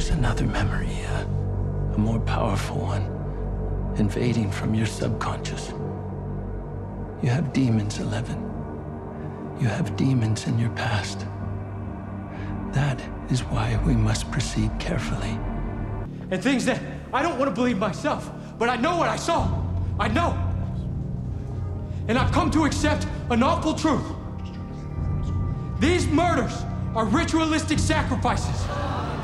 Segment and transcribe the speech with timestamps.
[0.00, 1.24] was another memory, uh,
[1.94, 3.04] a more powerful one,
[3.98, 5.74] invading from your subconscious.
[7.22, 8.38] You have demons, Eleven.
[9.60, 11.26] You have demons in your past.
[12.72, 12.98] That
[13.30, 15.38] is why we must proceed carefully.
[16.30, 16.80] And things that
[17.12, 19.62] I don't want to believe myself, but I know what I saw.
[19.98, 20.32] I know.
[22.08, 24.06] And I've come to accept an awful truth.
[25.78, 26.56] These murders
[26.94, 28.64] are ritualistic sacrifices.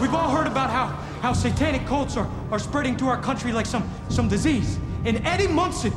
[0.00, 0.86] We've all heard about how,
[1.20, 4.78] how satanic cults are, are spreading to our country like some, some disease.
[5.04, 5.92] And Eddie Munson,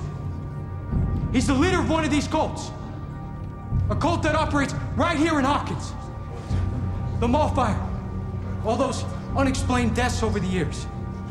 [1.32, 2.72] he's the leader of one of these cults.
[3.90, 5.94] A cult that operates right here in Hawkins.
[7.20, 7.80] The mall fire.
[8.66, 9.04] All those
[9.36, 10.86] unexplained deaths over the years.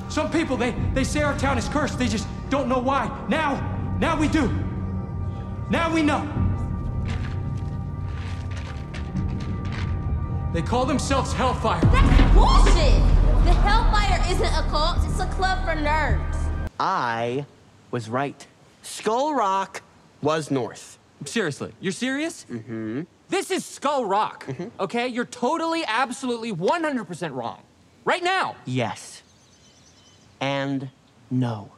[0.09, 1.98] Some people, they, they say our town is cursed.
[1.98, 3.10] They just don't know why.
[3.29, 4.51] Now, now we do.
[5.71, 6.48] Now we know.
[10.59, 11.80] They call themselves Hellfire.
[11.83, 13.01] That's bullshit!
[13.45, 16.37] The Hellfire isn't a cult, it's a club for nerds.
[16.80, 17.46] I
[17.93, 18.45] was right.
[18.82, 19.82] Skull Rock
[20.21, 20.99] was north.
[21.24, 22.45] Seriously, you're serious?
[22.51, 23.02] Mm-hmm.
[23.29, 24.49] This is Skull Rock,
[24.80, 25.07] okay?
[25.07, 27.63] You're totally, absolutely, 100% wrong.
[28.04, 28.57] Right now.
[28.65, 29.23] Yes.
[30.41, 30.91] And
[31.30, 31.71] no.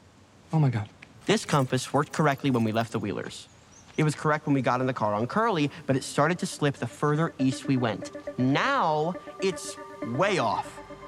[0.54, 0.88] Oh my god.
[1.26, 3.46] This compass worked correctly when we left the Wheelers.
[3.96, 6.46] It was correct when we got in the car on Curly, but it started to
[6.46, 8.12] slip the further east we went.
[8.38, 9.76] Now it's
[10.16, 10.66] way off.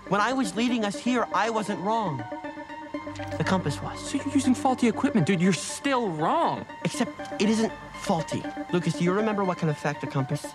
[0.09, 2.23] When I was leading us here, I wasn't wrong.
[3.39, 3.99] The compass was.
[4.11, 5.41] So you're using faulty equipment, dude.
[5.41, 6.67] You're still wrong.
[6.85, 8.43] Except it isn't faulty.
[8.73, 10.47] Lucas, do you remember what can affect a compass?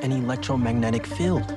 [0.00, 1.56] An electromagnetic field.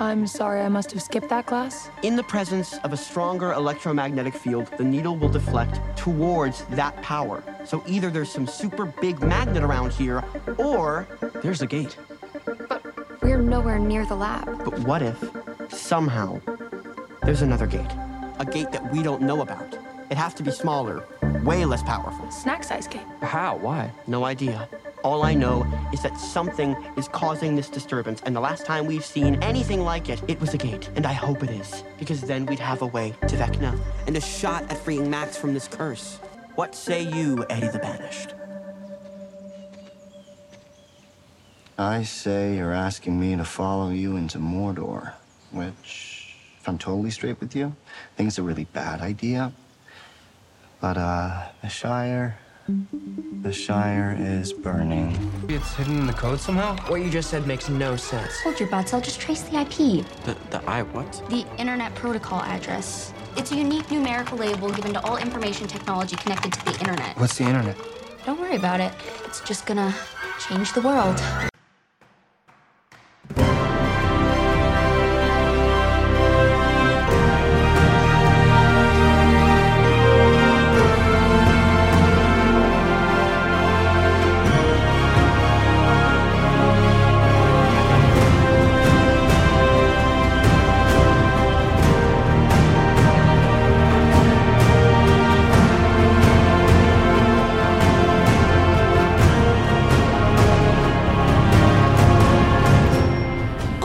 [0.00, 1.90] I'm sorry, I must have skipped that class.
[2.02, 7.44] In the presence of a stronger electromagnetic field, the needle will deflect towards that power.
[7.66, 10.24] So either there's some super big magnet around here,
[10.56, 11.06] or
[11.42, 11.98] There's a gate.
[12.46, 12.82] But
[13.20, 14.64] we're nowhere near the lab.
[14.64, 15.22] But what if,
[15.68, 16.40] somehow,
[17.22, 17.92] there's another gate?
[18.38, 19.76] A gate that we don't know about.
[20.10, 21.04] It has to be smaller,
[21.44, 22.30] way less powerful.
[22.30, 23.06] Snack size gate.
[23.20, 23.56] How?
[23.56, 23.90] Why?
[24.06, 24.66] No idea.
[25.02, 29.04] All I know is that something is causing this disturbance, and the last time we've
[29.04, 30.90] seen anything like it, it was a gate.
[30.94, 34.20] And I hope it is, because then we'd have a way to Vecna and a
[34.20, 36.18] shot at freeing Max from this curse.
[36.54, 38.34] What say you, Eddie the Banished?
[41.78, 45.14] I say you're asking me to follow you into Mordor,
[45.50, 49.52] which, if I'm totally straight with you, I think it's a really bad idea.
[50.78, 52.38] But, uh, the Shire.
[53.42, 55.16] The Shire is burning.
[55.48, 56.76] It's hidden in the code somehow?
[56.88, 58.40] What you just said makes no sense.
[58.42, 60.06] Hold your butts, I'll just trace the IP.
[60.24, 61.22] The, the I what?
[61.30, 63.12] The Internet Protocol address.
[63.36, 67.18] It's a unique numerical label given to all information technology connected to the Internet.
[67.18, 67.76] What's the internet?
[68.26, 68.92] Don't worry about it.
[69.24, 69.94] It's just gonna
[70.48, 71.20] change the world.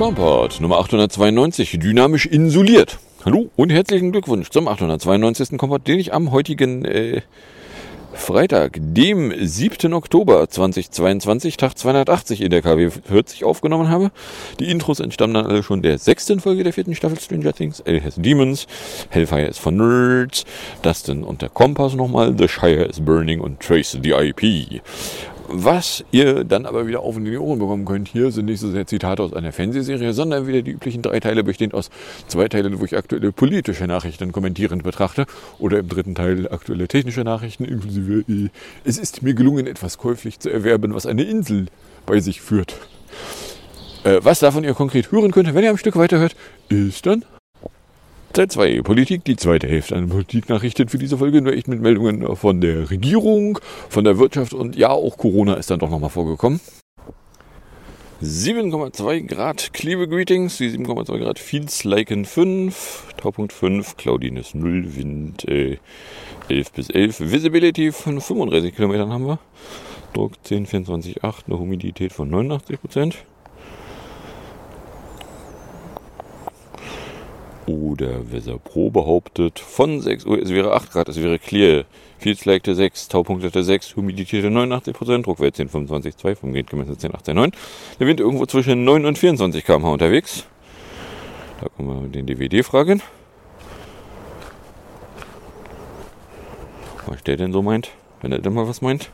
[0.05, 2.99] Komport Nummer 892, dynamisch insuliert.
[3.25, 5.57] Hallo und herzlichen Glückwunsch zum 892.
[5.57, 7.21] Komport, den ich am heutigen äh,
[8.13, 9.93] Freitag, dem 7.
[9.93, 14.11] Oktober 2022, Tag 280 in der KW 40 aufgenommen habe.
[14.59, 17.79] Die Intros entstammen dann alle schon der sechsten Folge der vierten Staffel Stranger Things.
[17.79, 18.67] L has Demons,
[19.09, 20.45] Hellfire is for Nerds,
[20.83, 24.83] Dustin und der Kompass nochmal, The Shire is Burning und Trace the IP.
[25.47, 28.71] Was ihr dann aber wieder auf in die Ohren bekommen könnt, hier sind nicht so
[28.71, 31.89] sehr Zitate aus einer Fernsehserie, sondern wieder die üblichen drei Teile, bestehend aus
[32.27, 35.25] zwei Teilen, wo ich aktuelle politische Nachrichten kommentierend betrachte,
[35.59, 38.49] oder im dritten Teil aktuelle technische Nachrichten, inklusive äh,
[38.83, 41.67] es ist mir gelungen, etwas käuflich zu erwerben, was eine Insel
[42.05, 42.75] bei sich führt.
[44.03, 46.35] Äh, was davon ihr konkret hören könnt, wenn ihr am Stück weiterhört,
[46.69, 47.23] ist dann
[48.35, 52.35] Teil 2 Politik, die zweite Hälfte einer Politiknachrichten für diese Folge, nur echt mit Meldungen
[52.35, 56.59] von der Regierung, von der Wirtschaft und ja, auch Corona ist dann doch nochmal vorgekommen.
[58.21, 65.47] 7,2 Grad Klebe Greetings, die 7,2 Grad Feels Liken 5, Taupunkt 5, Cloudiness 0, Wind
[65.47, 65.77] äh,
[66.49, 69.39] 11 bis 11, Visibility von 35 Kilometern haben wir,
[70.11, 73.25] Druck 10, 24, 8, eine Humidität von 89 Prozent.
[77.67, 81.85] Oder Weather Pro behauptet, von 6 Uhr, es wäre 8 Grad, es wäre clear.
[82.19, 87.15] Feels like 6, Taupunkt 6, Humidität 89%, Druckwert 10, 25, 2, vom Gate gemessen 10,
[87.15, 87.51] 18, 9.
[87.99, 90.45] Der Wind irgendwo zwischen 9 und 24 km/h unterwegs.
[91.59, 93.01] Da kommen wir mit den DVD-Fragen.
[97.07, 97.91] Was der denn so meint,
[98.21, 99.09] wenn er denn mal was meint.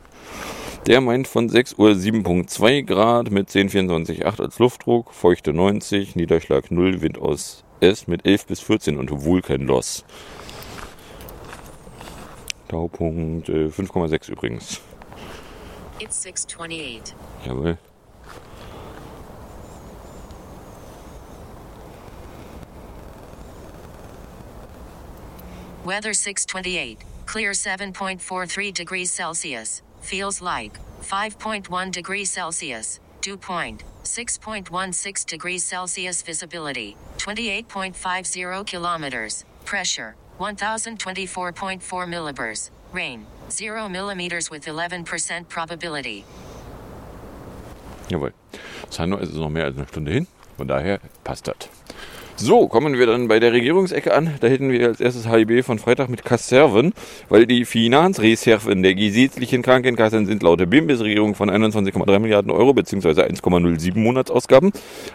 [0.88, 7.02] Der meint von 6 Uhr 7.2 Grad mit 10,24,8 als Luftdruck, Feuchte 90, Niederschlag 0,
[7.02, 10.04] Wind aus S mit 11 bis 14 und Vulkanloss.
[12.68, 14.82] Taupunkt äh, 5,6 übrigens.
[16.00, 17.16] It's 628.
[17.46, 17.78] Jawohl.
[25.84, 26.98] Weather 628.
[27.28, 29.84] Clear 7.43 degrees Celsius.
[30.02, 33.00] Feels like 5.1 degrees Celsius.
[33.22, 36.22] Dew point 6.16 degrees Celsius.
[36.22, 39.46] Visibility 28.50 kilometers.
[39.66, 42.72] Pressure 1024.4 millibars.
[42.92, 46.26] Rain 0 millimeters with 11% probability.
[48.10, 48.34] Jawohl.
[48.90, 50.28] Sanno ist es noch mehr als eine Stunde hin.
[50.58, 51.70] Von daher passt das.
[52.44, 54.34] So, kommen wir dann bei der Regierungsecke an.
[54.40, 56.92] Da hätten wir als erstes HIB von Freitag mit Kasserven,
[57.30, 63.10] weil die Finanzreserven der gesetzlichen Krankenkassen sind laut der BIMBIS-Regierung von 21,3 Milliarden Euro bzw.
[63.10, 64.72] 1,07 Monatsausgaben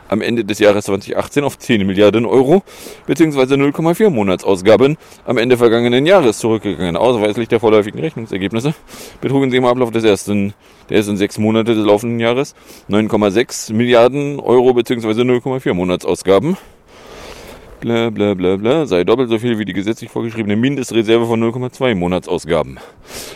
[0.07, 2.63] am Ende des Jahres 2018 auf 10 Milliarden Euro
[3.09, 3.55] bzw.
[3.55, 6.97] 0,4 Monatsausgaben am Ende vergangenen Jahres zurückgegangen.
[6.97, 8.73] Ausweislich der vorläufigen Rechnungsergebnisse
[9.21, 10.55] betrugen sie im Ablauf des ersten,
[10.91, 12.55] der ersten sechs Monate des laufenden Jahres
[12.89, 15.23] 9,6 Milliarden Euro bzw.
[15.23, 16.57] 0,4 Monatsausgaben
[17.81, 21.95] bla bla bla bla, sei doppelt so viel wie die gesetzlich vorgeschriebene Mindestreserve von 0,2
[21.95, 22.79] Monatsausgaben.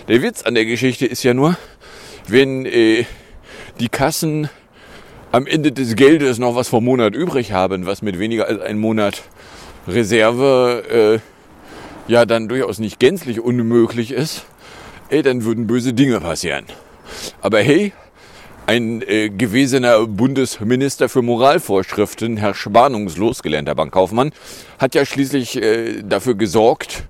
[0.09, 1.57] Der Witz an der Geschichte ist ja nur,
[2.29, 3.05] wenn äh,
[3.79, 4.49] die Kassen
[5.33, 8.81] am Ende des Geldes noch was vom Monat übrig haben, was mit weniger als einem
[8.81, 9.23] Monat
[9.87, 11.21] Reserve
[12.09, 14.45] äh, ja dann durchaus nicht gänzlich unmöglich ist,
[15.09, 16.65] ey, dann würden böse Dinge passieren.
[17.41, 17.93] Aber hey,
[18.71, 24.31] ein äh, gewesener Bundesminister für Moralvorschriften, Herr Spanungslos, gelernter Bankkaufmann,
[24.79, 27.03] hat ja schließlich äh, dafür gesorgt,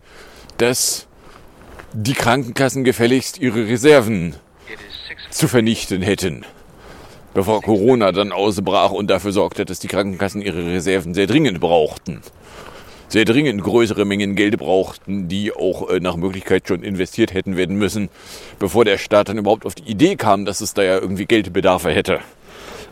[0.57, 1.07] dass
[1.93, 4.37] die Krankenkassen gefälligst ihre Reserven
[5.29, 6.47] zu vernichten hätten.
[7.35, 12.23] Bevor Corona dann ausbrach und dafür sorgte, dass die Krankenkassen ihre Reserven sehr dringend brauchten
[13.11, 17.77] sehr dringend größere Mengen Geld brauchten, die auch äh, nach Möglichkeit schon investiert hätten werden
[17.77, 18.09] müssen,
[18.59, 21.91] bevor der Staat dann überhaupt auf die Idee kam, dass es da ja irgendwie Geldbedarfe
[21.91, 22.21] hätte.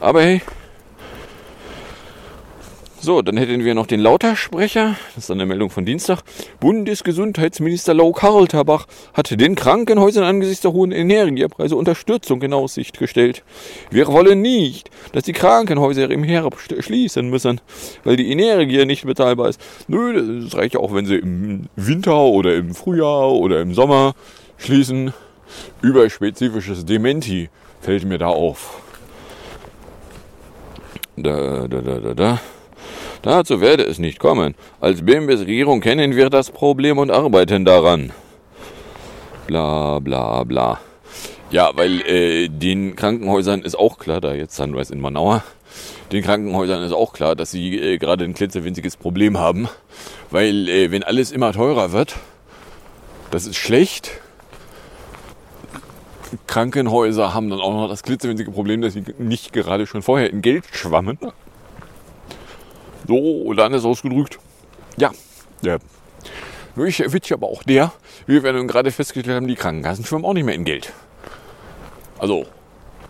[0.00, 0.42] Aber hey,
[3.00, 4.96] so, dann hätten wir noch den Lautersprecher.
[5.14, 6.22] Das ist eine Meldung von Dienstag.
[6.58, 13.44] Bundesgesundheitsminister Lau Karltabach hat den Krankenhäusern angesichts der hohen Energiepreise Unterstützung in Aussicht gestellt.
[13.90, 17.60] Wir wollen nicht, dass die Krankenhäuser im Herbst schließen müssen,
[18.02, 19.60] weil die Energie nicht bezahlbar ist.
[19.86, 24.14] Nö, das reicht ja auch, wenn sie im Winter oder im Frühjahr oder im Sommer
[24.56, 25.14] schließen.
[25.82, 27.48] Überspezifisches Dementi
[27.80, 28.82] fällt mir da auf.
[31.16, 32.40] Da, da, da, da, da.
[33.22, 34.54] Dazu werde es nicht kommen.
[34.80, 38.12] Als BMWs-Regierung kennen wir das Problem und arbeiten daran.
[39.46, 40.80] Bla bla bla.
[41.50, 45.42] Ja, weil äh, den Krankenhäusern ist auch klar, da jetzt Sunrise in Manauer,
[46.12, 49.68] den Krankenhäusern ist auch klar, dass sie äh, gerade ein klitzewinziges Problem haben.
[50.30, 52.16] Weil äh, wenn alles immer teurer wird,
[53.30, 54.20] das ist schlecht.
[56.46, 60.42] Krankenhäuser haben dann auch noch das klitzewinzige Problem, dass sie nicht gerade schon vorher in
[60.42, 61.18] Geld schwammen.
[63.08, 64.38] So, dann ist ausgedrückt.
[64.98, 65.12] Ja,
[65.62, 65.78] ja.
[66.76, 67.90] Nur ich Witz aber auch der,
[68.26, 70.92] wie wir nun gerade festgestellt haben, die Krankenkassen schwimmen auch nicht mehr in Geld.
[72.18, 72.46] Also,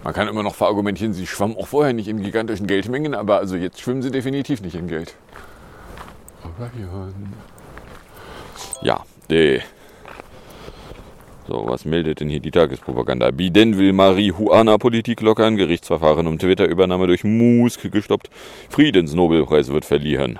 [0.04, 3.56] man kann immer noch verargumentieren, sie schwammen auch vorher nicht in gigantischen Geldmengen, aber also
[3.56, 5.16] jetzt schwimmen sie definitiv nicht in Geld.
[8.80, 9.60] Ja, äh.
[11.48, 13.30] So, was meldet denn hier die Tagespropaganda?
[13.30, 18.28] Biden will Marihuana-Politik lockern, Gerichtsverfahren um Twitter-Übernahme durch Musk gestoppt,
[18.68, 20.38] Friedensnobelpreis wird verliehen.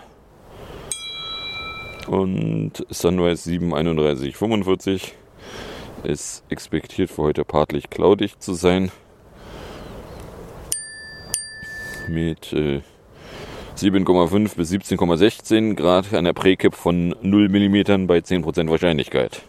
[2.08, 5.14] Und Sunrise 73145
[6.04, 8.90] ist expektiert für heute partlich cloudig zu sein.
[12.06, 12.82] Mit äh,
[13.78, 19.42] 7,5 bis 17,16 Grad an der Präkipp von 0 mm bei 10% Wahrscheinlichkeit.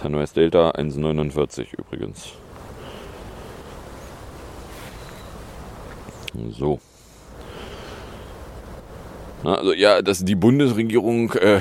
[0.00, 2.32] Sunrise Delta 1,49 übrigens.
[6.58, 6.80] So.
[9.44, 11.60] Also ja, dass die Bundesregierung äh,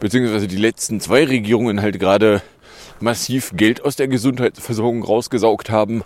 [0.00, 2.40] beziehungsweise die letzten zwei Regierungen halt gerade
[2.98, 6.02] massiv Geld aus der Gesundheitsversorgung rausgesaugt haben,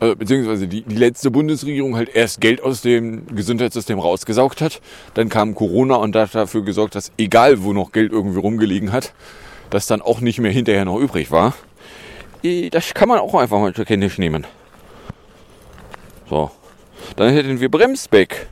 [0.00, 4.80] äh, beziehungsweise die, die letzte Bundesregierung halt erst Geld aus dem Gesundheitssystem rausgesaugt hat,
[5.14, 9.12] dann kam Corona und hat dafür gesorgt, dass egal wo noch Geld irgendwie rumgelegen hat,
[9.68, 11.54] das dann auch nicht mehr hinterher noch übrig war.
[12.70, 14.46] Das kann man auch einfach mal zur Kenntnis nehmen.
[16.28, 16.50] So.
[17.16, 18.48] Dann hätten wir Bremsbeck.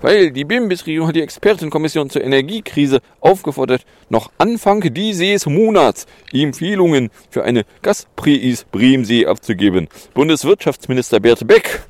[0.00, 7.44] Weil die BIMBIS-Regierung hat die Expertenkommission zur Energiekrise aufgefordert, noch Anfang dieses Monats Empfehlungen für
[7.44, 9.88] eine Gaspreis Bremsee abzugeben.
[10.14, 11.82] Bundeswirtschaftsminister Bert Beck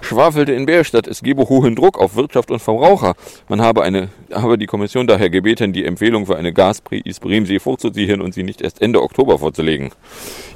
[0.00, 3.14] schwafelte in Bärstadt, es gebe hohen Druck auf Wirtschaft und Verbraucher.
[3.48, 8.20] Man habe, eine, habe die Kommission daher gebeten, die Empfehlung für eine Gaspreis Bremsee vorzuziehen
[8.20, 9.90] und sie nicht erst Ende Oktober vorzulegen.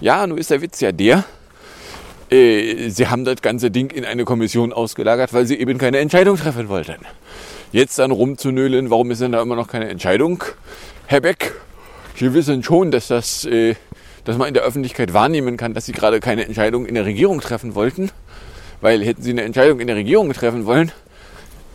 [0.01, 1.25] Ja, nun ist der Witz ja der,
[2.33, 6.37] äh, sie haben das ganze Ding in eine Kommission ausgelagert, weil sie eben keine Entscheidung
[6.37, 6.97] treffen wollten.
[7.73, 10.43] Jetzt dann rumzunölen, warum ist denn da immer noch keine Entscheidung?
[11.07, 11.53] Herr Beck,
[12.15, 13.75] Sie wissen schon, dass das, äh,
[14.25, 17.41] dass man in der Öffentlichkeit wahrnehmen kann, dass Sie gerade keine Entscheidung in der Regierung
[17.41, 18.11] treffen wollten.
[18.81, 20.93] Weil hätten Sie eine Entscheidung in der Regierung treffen wollen,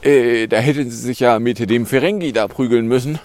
[0.01, 3.19] äh, da hätten Sie sich ja mit dem Ferengi da prügeln müssen,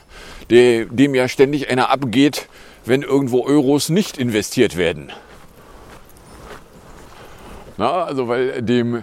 [0.51, 2.49] der, dem ja ständig einer abgeht,
[2.85, 5.13] wenn irgendwo Euros nicht investiert werden.
[7.83, 9.03] Na, also weil dem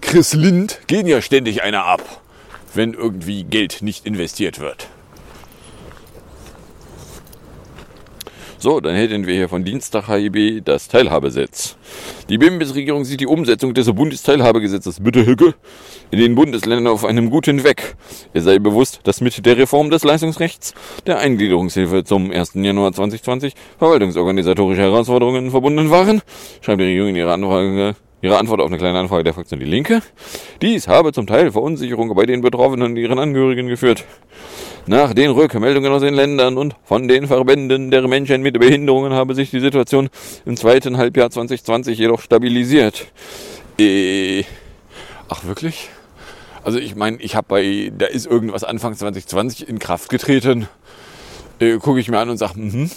[0.00, 2.00] Chris Lind gehen ja ständig einer ab,
[2.72, 4.88] wenn irgendwie Geld nicht investiert wird.
[8.62, 11.78] So, dann hätten wir hier von Dienstag HIB das Teilhabesetz.
[12.28, 15.54] Die BIMBIS-Regierung sieht die Umsetzung des Bundesteilhabegesetzes, bitte Hücke,
[16.10, 17.96] in den Bundesländern auf einem guten Weg.
[18.34, 20.74] Es sei bewusst, dass mit der Reform des Leistungsrechts,
[21.06, 22.52] der Eingliederungshilfe zum 1.
[22.56, 26.20] Januar 2020 verwaltungsorganisatorische Herausforderungen verbunden waren,
[26.60, 29.66] schreibt die Regierung in ihrer Anfrage Ihre Antwort auf eine kleine Anfrage der Fraktion Die
[29.66, 30.02] Linke.
[30.60, 34.04] Dies habe zum Teil Verunsicherung bei den Betroffenen und ihren Angehörigen geführt.
[34.90, 39.36] Nach den Rückmeldungen aus den Ländern und von den Verbänden der Menschen mit Behinderungen habe
[39.36, 40.10] sich die Situation
[40.44, 43.06] im zweiten Halbjahr 2020 jedoch stabilisiert.
[43.78, 44.42] Äh,
[45.28, 45.90] ach wirklich?
[46.64, 50.66] Also ich meine, ich habe bei, da ist irgendwas Anfang 2020 in Kraft getreten.
[51.60, 52.90] Äh, Gucke ich mir an und sage, mhm,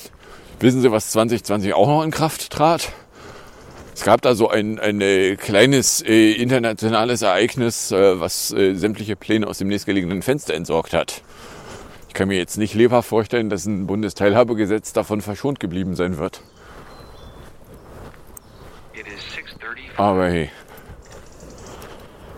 [0.62, 2.92] wissen Sie, was 2020 auch noch in Kraft trat?
[3.94, 9.16] Es gab da so ein, ein äh, kleines äh, internationales Ereignis, äh, was äh, sämtliche
[9.16, 11.22] Pläne aus dem nächstgelegenen Fenster entsorgt hat.
[12.14, 16.42] Ich kann mir jetzt nicht lebhaft vorstellen, dass ein Bundesteilhabegesetz davon verschont geblieben sein wird.
[19.98, 20.52] Aber hey.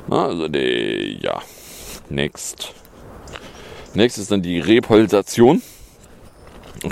[0.10, 1.42] Also, die, ja.
[2.10, 2.74] Next.
[3.96, 5.62] Next ist dann die Repolsation.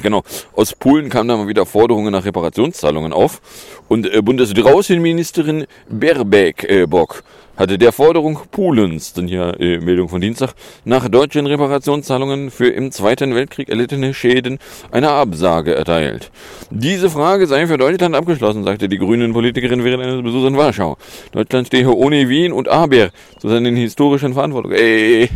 [0.01, 0.23] Genau.
[0.53, 3.39] Aus Polen kamen dann mal wieder Forderungen nach Reparationszahlungen auf.
[3.87, 7.23] Und äh, Bundesaußenministerin Baerbeck äh, Bock
[7.55, 10.53] hatte der Forderung Polens, denn hier äh, Meldung von Dienstag,
[10.85, 14.59] nach deutschen Reparationszahlungen für im Zweiten Weltkrieg erlittene Schäden
[14.91, 16.31] eine Absage erteilt.
[16.71, 20.97] Diese Frage sei für Deutschland abgeschlossen, sagte die grünen Politikerin während eines Besuchs in Warschau.
[21.31, 24.77] Deutschland stehe ohne Wien und Aber zu seinen historischen Verantwortungen.
[24.77, 25.27] Äh,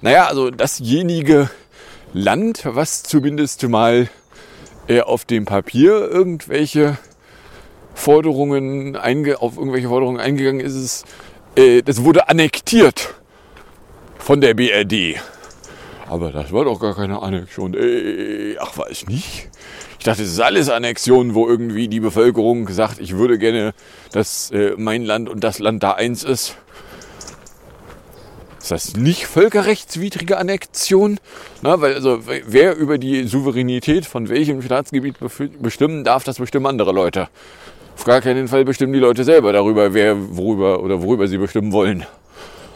[0.00, 1.50] naja, also dasjenige
[2.12, 4.08] Land, was zumindest mal
[4.88, 6.96] äh, auf dem Papier irgendwelche
[7.96, 11.04] Forderungen auf irgendwelche Forderungen eingegangen ist, ist
[11.56, 13.14] äh, das wurde annektiert
[14.18, 15.20] von der BRD.
[16.08, 17.74] Aber das war doch gar keine Annexion.
[17.74, 19.48] Äh, ach, war es nicht?
[19.98, 23.74] Ich dachte, es ist alles Annexion, wo irgendwie die Bevölkerung sagt, ich würde gerne,
[24.12, 26.56] dass äh, mein Land und das Land da eins ist.
[28.60, 31.18] Ist das nicht völkerrechtswidrige Annexion?
[31.62, 35.16] Na, weil also wer über die Souveränität von welchem Staatsgebiet
[35.60, 37.28] bestimmen darf, das bestimmen andere Leute.
[37.96, 41.72] Auf gar keinen Fall bestimmen die Leute selber darüber, wer worüber oder worüber sie bestimmen
[41.72, 42.04] wollen.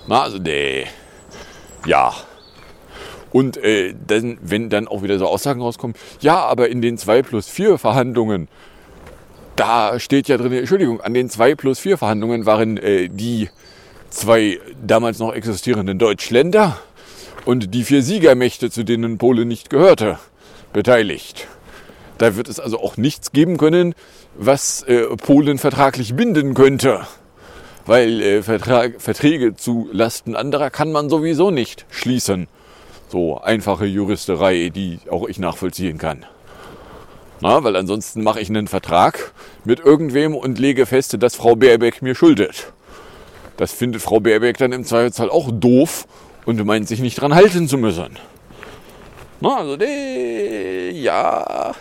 [0.06, 0.86] Na, also nee.
[1.86, 2.14] Ja.
[3.30, 7.22] Und äh, dann, wenn dann auch wieder so Aussagen rauskommen, ja, aber in den 2
[7.22, 8.48] plus 4 Verhandlungen,
[9.56, 13.50] da steht ja drin, Entschuldigung, an den 2 plus 4 Verhandlungen waren äh, die
[14.08, 16.78] zwei damals noch existierenden Deutschländer
[17.44, 20.18] und die vier Siegermächte, zu denen Polen nicht gehörte,
[20.72, 21.46] beteiligt.
[22.20, 23.94] Da wird es also auch nichts geben können,
[24.34, 27.06] was äh, Polen vertraglich binden könnte.
[27.86, 32.46] Weil äh, Vertrag, Verträge zu Lasten anderer kann man sowieso nicht schließen.
[33.08, 36.26] So einfache Juristerei, die auch ich nachvollziehen kann.
[37.40, 39.32] Na, weil ansonsten mache ich einen Vertrag
[39.64, 42.74] mit irgendwem und lege fest, dass Frau Baerbeck mir schuldet.
[43.56, 46.06] Das findet Frau Baerbeck dann im Zweifelsfall auch doof
[46.44, 48.18] und meint sich nicht dran halten zu müssen.
[49.40, 51.74] Na, also, nee, ja.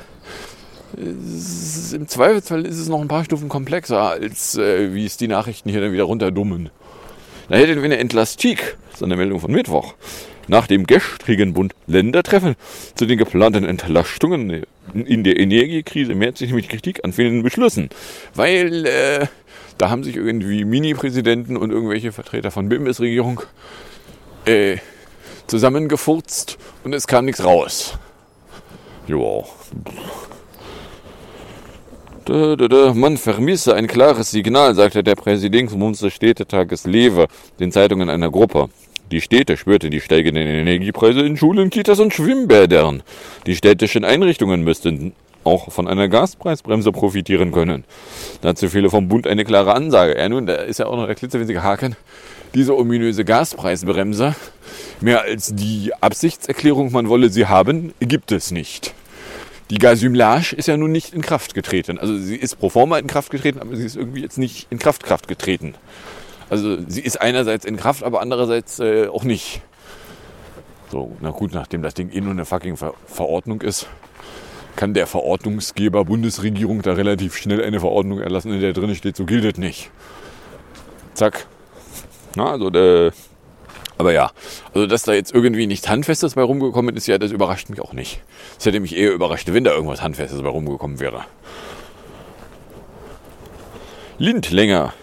[1.00, 5.70] Im Zweifelsfall ist es noch ein paar Stufen komplexer, als äh, wie es die Nachrichten
[5.70, 6.70] hier dann wieder runterdummen.
[7.48, 9.96] Da hätten wir eine Entlastik, das ist eine Meldung von Mittwoch,
[10.48, 12.56] nach dem gestrigen Bund-Länder-Treffen
[12.96, 17.90] zu den geplanten Entlastungen in der Energiekrise mehrt sich nämlich Kritik an fehlenden Beschlüssen,
[18.34, 19.28] weil äh,
[19.78, 23.42] da haben sich irgendwie Mini-Präsidenten und irgendwelche Vertreter von BIMBIS-Regierung
[24.46, 24.78] äh,
[25.48, 27.98] zusammengefurzt und es kam nichts raus.
[29.08, 29.46] Joa.
[32.30, 37.26] Man vermisse ein klares Signal, sagte der Präsident des Städtetages Lewe
[37.60, 38.70] den Zeitungen einer Gruppe.
[39.10, 43.02] Die Städte spürten die steigenden Energiepreise in Schulen, Kitas und Schwimmbädern.
[43.48, 47.84] Die städtischen Einrichtungen müssten auch von einer Gaspreisbremse profitieren können.
[48.42, 50.16] Dazu fehle vom Bund eine klare Ansage.
[50.16, 51.96] Ja, nun, da ist ja auch noch der klitzewinzige Haken.
[52.54, 54.36] Diese ominöse Gaspreisbremse,
[55.02, 58.94] mehr als die Absichtserklärung, man wolle sie haben, gibt es nicht.
[59.70, 62.00] Die Gasümlage ist ja nun nicht in Kraft getreten.
[62.00, 64.80] Also sie ist pro forma in Kraft getreten, aber sie ist irgendwie jetzt nicht in
[64.80, 65.76] Kraft, getreten.
[66.50, 69.62] Also sie ist einerseits in Kraft, aber andererseits äh, auch nicht.
[70.92, 73.88] So, na gut, nachdem das Ding eh nur eine fucking Ver Verordnung ist,
[74.76, 79.26] kann der Verordnungsgeber Bundesregierung da relativ schnell eine Verordnung erlassen, in der drin steht, so
[79.26, 79.92] gilt es nicht.
[81.14, 81.46] Zack.
[82.36, 83.12] Na, also der,
[84.00, 84.32] aber ja,
[84.74, 87.92] also dass da jetzt irgendwie nichts Handfestes bei rumgekommen ist, ja, das überrascht mich auch
[87.92, 88.22] nicht.
[88.58, 91.26] Es hätte mich eher überrascht, wenn da irgendwas Handfestes bei rumgekommen wäre.
[94.18, 94.94] Lindlänger.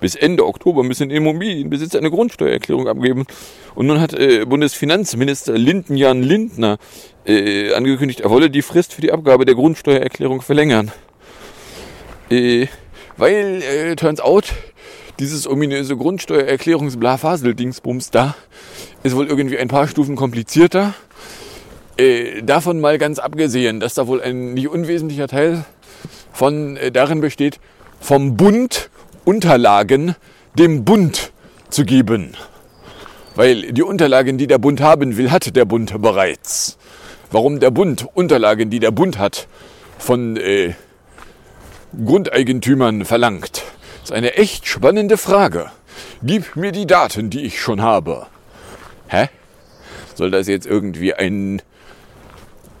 [0.00, 3.24] Bis Ende Oktober müssen Immobilienbesitzer eine Grundsteuererklärung abgeben.
[3.74, 6.76] Und nun hat äh, Bundesfinanzminister Linden-Jan Lindner
[7.24, 10.92] äh, angekündigt, er wolle die Frist für die Abgabe der Grundsteuererklärung verlängern.
[12.30, 12.66] Äh,
[13.16, 14.52] weil, äh, turns out,
[15.22, 18.34] dieses ominöse Grundsteuererklärungsblafasel-Dingsbums da
[19.04, 20.94] ist wohl irgendwie ein paar Stufen komplizierter.
[21.96, 25.64] Äh, davon mal ganz abgesehen, dass da wohl ein nicht unwesentlicher Teil
[26.32, 27.60] von äh, darin besteht,
[28.00, 28.90] vom Bund
[29.24, 30.16] Unterlagen
[30.58, 31.30] dem Bund
[31.70, 32.32] zu geben.
[33.36, 36.78] Weil die Unterlagen, die der Bund haben will, hat der Bund bereits.
[37.30, 39.46] Warum der Bund Unterlagen, die der Bund hat,
[39.98, 40.74] von äh,
[42.04, 43.62] Grundeigentümern verlangt,
[44.04, 45.70] ist eine echt spannende Frage.
[46.22, 48.26] Gib mir die Daten, die ich schon habe.
[49.08, 49.28] Hä?
[50.14, 51.62] Soll das jetzt irgendwie ein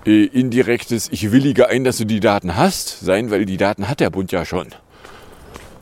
[0.06, 4.00] äh, indirektes Ich willige ein, dass du die Daten hast, sein, weil die Daten hat
[4.00, 4.68] der Bund ja schon.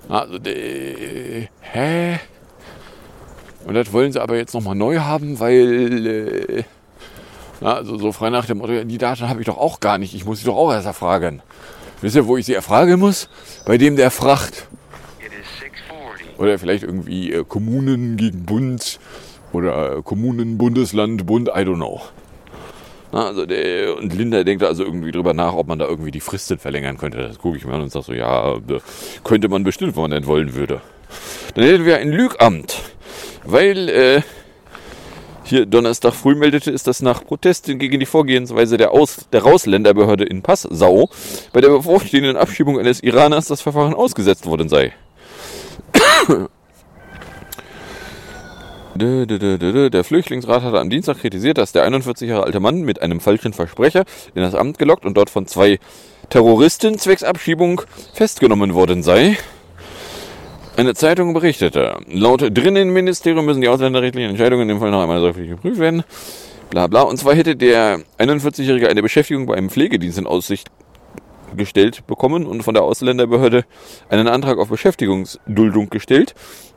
[0.08, 2.20] Also, äh, hä?
[3.64, 6.64] Und das wollen sie aber jetzt nochmal neu haben, weil, äh,
[7.64, 10.24] also so frei nach dem Motto, die Daten habe ich doch auch gar nicht, ich
[10.24, 11.42] muss sie doch auch erst erfragen.
[12.00, 13.28] Wisst ihr, wo ich sie erfragen muss?
[13.66, 14.66] Bei dem, der fracht.
[16.40, 18.98] Oder vielleicht irgendwie äh, Kommunen gegen Bund
[19.52, 22.00] oder äh, Kommunen, Bundesland, Bund, I don't know.
[23.12, 26.20] Na, also der, und Linda denkt also irgendwie drüber nach, ob man da irgendwie die
[26.20, 27.18] Fristen verlängern könnte.
[27.18, 28.56] Das gucke ich mir an und sage so, ja,
[29.22, 30.80] könnte man bestimmt, wenn man denn wollen würde.
[31.54, 32.80] Dann hätten wir ein Lügamt,
[33.44, 34.22] weil äh,
[35.44, 40.24] hier Donnerstag früh meldete es, dass nach Protesten gegen die Vorgehensweise der, Aus der Rausländerbehörde
[40.24, 41.10] in Passau
[41.52, 44.94] bei der bevorstehenden Abschiebung eines Iraners das Verfahren ausgesetzt worden sei.
[48.94, 53.52] Der Flüchtlingsrat hatte am Dienstag kritisiert, dass der 41 Jahre alte Mann mit einem falschen
[53.52, 54.04] Versprecher
[54.34, 55.78] in das Amt gelockt und dort von zwei
[56.28, 59.38] Terroristen zwecks Abschiebung festgenommen worden sei.
[60.76, 65.78] Eine Zeitung berichtete, laut Drinnenministerium müssen die ausländerrechtlichen Entscheidungen im Fall noch einmal sorgfältig geprüft
[65.80, 66.04] werden.
[66.70, 67.02] Bla bla.
[67.02, 70.70] Und zwar hätte der 41-Jährige eine Beschäftigung bei einem Pflegedienst in Aussicht
[71.56, 73.64] gestellt bekommen und von der Ausländerbehörde
[74.08, 76.34] einen Antrag auf Beschäftigungsduldung gestellt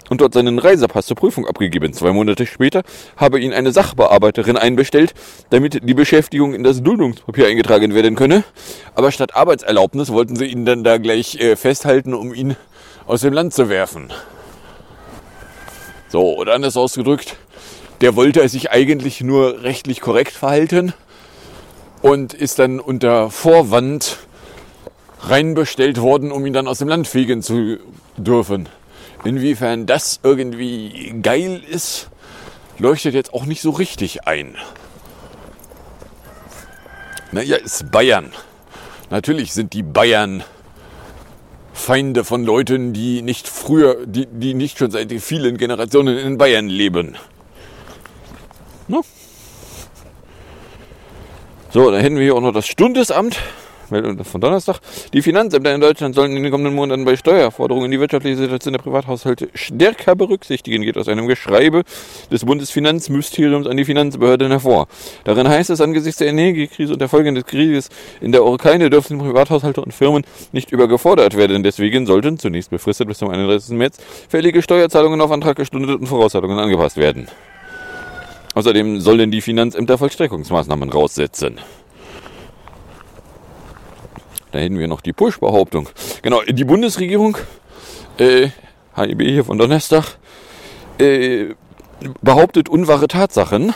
[0.10, 1.94] und dort seinen Reisepass zur Prüfung abgegeben.
[1.94, 2.84] Zwei Monate später
[3.18, 5.14] habe ihn eine Sachbearbeiterin einbestellt,
[5.50, 8.44] damit die Beschäftigung in das Duldungspapier eingetragen werden könne.
[8.96, 12.56] Aber statt Arbeitserlaubnis wollten sie ihn dann da gleich äh, festhalten, um ihn
[13.08, 14.12] aus dem Land zu werfen.
[16.10, 17.38] So, oder anders ausgedrückt,
[18.02, 20.94] der wollte sich eigentlich nur rechtlich korrekt verhalten
[22.02, 24.20] und ist dann unter Vorwand
[25.28, 27.78] reinbestellt worden, um ihn dann aus dem Land fegen zu
[28.18, 28.70] dürfen.
[29.24, 32.10] Inwiefern das irgendwie geil ist,
[32.78, 34.56] leuchtet jetzt auch nicht so richtig ein.
[37.32, 38.32] Naja, ist Bayern.
[39.10, 40.44] Natürlich sind die Bayern
[41.74, 46.68] Feinde von Leuten, die nicht früher, die, die nicht schon seit vielen Generationen in Bayern
[46.68, 47.18] leben.
[48.88, 49.04] No?
[51.72, 53.40] So, dann hätten wir hier auch noch das Stundesamt.
[54.24, 54.80] Von Donnerstag.
[55.14, 58.80] Die Finanzämter in Deutschland sollen in den kommenden Monaten bei Steuerforderungen die wirtschaftliche Situation der
[58.80, 61.84] Privathaushalte stärker berücksichtigen, geht aus einem Geschreibe
[62.32, 64.88] des Bundesfinanzministeriums an die Finanzbehörden hervor.
[65.26, 69.20] Darin heißt es, angesichts der Energiekrise und der Folgen des Krieges in der Ukraine dürfen
[69.20, 71.64] Privathaushalte und Firmen nicht übergefordert werden.
[71.64, 73.78] Deswegen sollten, zunächst befristet bis zum 31.
[73.78, 77.28] März, fällige Steuerzahlungen auf Antrag gestundet und Vorauszahlungen angepasst werden.
[78.56, 81.60] Außerdem sollen die Finanzämter Vollstreckungsmaßnahmen raussetzen.
[84.54, 85.90] Da hätten wir noch die Push-Behauptung.
[86.22, 87.38] Genau, die Bundesregierung,
[88.20, 88.50] äh,
[88.96, 90.20] HIB hier von Donnerstag,
[91.00, 91.56] äh,
[92.22, 93.74] behauptet unwahre Tatsachen.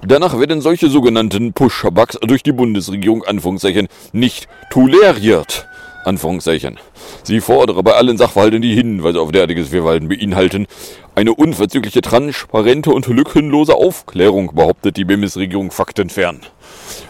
[0.00, 5.66] Danach werden solche sogenannten Push-Bugs durch die Bundesregierung, Anführungszeichen, nicht toleriert.
[6.04, 6.78] Anführungszeichen.
[7.22, 10.66] Sie fordere bei allen Sachverhalten, die Hinweise auf derartiges Verhalten beinhalten,
[11.14, 16.40] eine unverzügliche, transparente und lückenlose Aufklärung, behauptet die Bundesregierung faktenfern.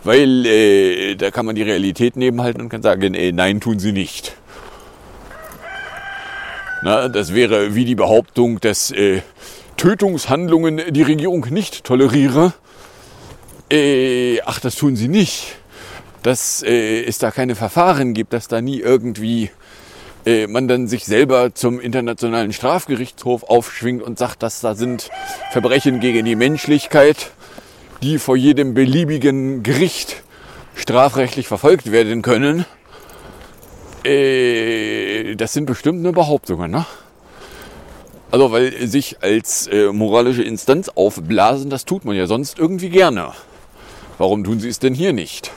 [0.05, 3.93] Weil äh, da kann man die Realität nebenhalten und kann sagen, äh, nein, tun sie
[3.93, 4.35] nicht.
[6.83, 9.23] Na, das wäre wie die Behauptung, dass äh,
[9.77, 12.53] Tötungshandlungen die Regierung nicht toleriere.
[13.71, 15.57] Äh, ach, das tun sie nicht.
[16.23, 19.51] Dass äh, es da keine Verfahren gibt, dass da nie irgendwie
[20.27, 25.11] äh, man dann sich selber zum Internationalen Strafgerichtshof aufschwingt und sagt, dass da sind
[25.53, 27.31] Verbrechen gegen die Menschlichkeit,
[28.03, 30.23] die vor jedem beliebigen Gericht
[30.75, 32.67] strafrechtlich verfolgt werden können.
[34.05, 36.87] Äh, das sind bestimmt nur Behauptungen, ne?
[38.31, 43.33] Also, weil sich als äh, moralische Instanz aufblasen, das tut man ja sonst irgendwie gerne.
[44.19, 45.51] Warum tun sie es denn hier nicht?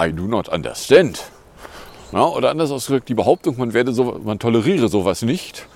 [0.00, 1.30] I do not understand.
[2.12, 5.66] Ja, oder anders ausgedrückt, die Behauptung, man, werde so, man toleriere sowas nicht,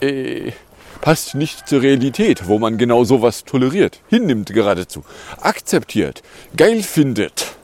[0.00, 0.52] äh,
[1.00, 5.02] passt nicht zur Realität, wo man genau sowas toleriert, hinnimmt geradezu,
[5.40, 6.22] akzeptiert,
[6.56, 7.56] geil findet.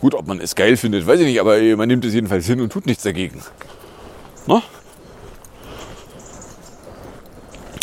[0.00, 2.46] Gut, ob man es geil findet, weiß ich nicht, aber äh, man nimmt es jedenfalls
[2.46, 3.40] hin und tut nichts dagegen.
[4.46, 4.62] Na?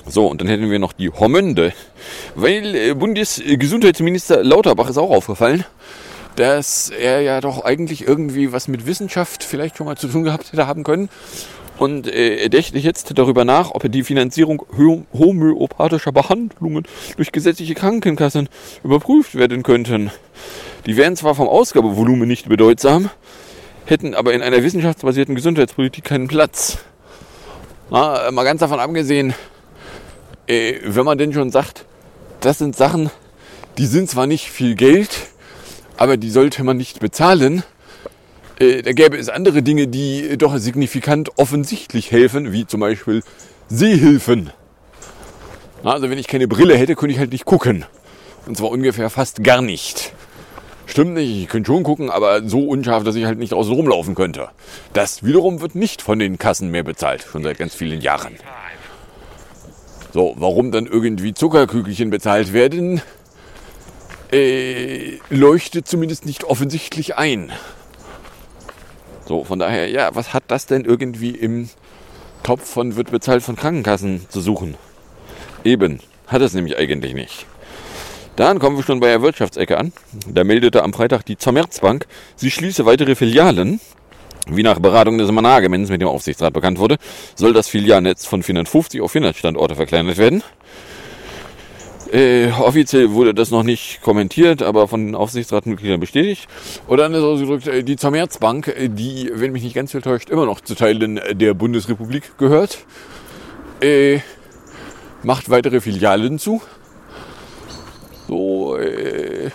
[0.05, 1.71] So, und dann hätten wir noch die Hormünde.
[2.35, 5.63] Weil äh, Bundesgesundheitsminister Lauterbach ist auch aufgefallen,
[6.39, 10.53] dass er ja doch eigentlich irgendwie was mit Wissenschaft vielleicht schon mal zu tun gehabt
[10.53, 11.09] hätte haben können.
[11.77, 14.63] Und äh, er dächte jetzt darüber nach, ob er die Finanzierung
[15.13, 16.83] homöopathischer Behandlungen
[17.17, 18.47] durch gesetzliche Krankenkassen
[18.85, 20.11] überprüft werden könnten.
[20.85, 23.09] Die wären zwar vom Ausgabevolumen nicht bedeutsam,
[23.85, 26.77] hätten aber in einer wissenschaftsbasierten Gesundheitspolitik keinen Platz.
[27.89, 29.33] Na, mal ganz davon abgesehen,
[30.47, 31.83] äh, wenn man denn schon sagt,
[32.39, 33.09] das sind Sachen,
[33.77, 35.09] die sind zwar nicht viel Geld,
[35.99, 37.61] aber die sollte man nicht bezahlen.
[38.57, 43.21] Äh, da gäbe es andere Dinge, die doch signifikant offensichtlich helfen, wie zum Beispiel
[43.67, 44.51] Sehhilfen.
[45.83, 47.85] Also wenn ich keine Brille hätte, könnte ich halt nicht gucken.
[48.45, 50.13] Und zwar ungefähr fast gar nicht.
[50.85, 54.15] Stimmt nicht, ich könnte schon gucken, aber so unscharf, dass ich halt nicht außen rumlaufen
[54.15, 54.49] könnte.
[54.93, 58.37] Das wiederum wird nicht von den Kassen mehr bezahlt, schon seit ganz vielen Jahren.
[60.13, 63.01] So, warum dann irgendwie Zuckerkügelchen bezahlt werden,
[64.31, 67.51] äh, leuchtet zumindest nicht offensichtlich ein.
[69.27, 71.69] So, von daher, ja, was hat das denn irgendwie im
[72.43, 74.75] Topf von wird bezahlt von Krankenkassen zu suchen?
[75.63, 77.45] Eben, hat es nämlich eigentlich nicht.
[78.35, 79.91] Dann kommen wir schon bei der Wirtschaftsecke an.
[80.25, 83.81] Da meldete am Freitag die Commerzbank, sie schließe weitere Filialen.
[84.47, 86.97] Wie nach Beratung des Managements mit dem Aufsichtsrat bekannt wurde,
[87.35, 90.41] soll das Filialnetz von 450 auf 400 Standorte verkleinert werden.
[92.11, 96.47] Äh, offiziell wurde das noch nicht kommentiert, aber von den Aufsichtsratmitgliedern bestätigt.
[96.87, 100.45] Oder anders ausgedrückt, äh, die Commerzbank, äh, die, wenn mich nicht ganz viel täuscht, immer
[100.45, 102.79] noch zu Teilen der Bundesrepublik gehört,
[103.81, 104.19] äh,
[105.21, 106.61] macht weitere Filialen zu.
[108.27, 109.51] So, äh,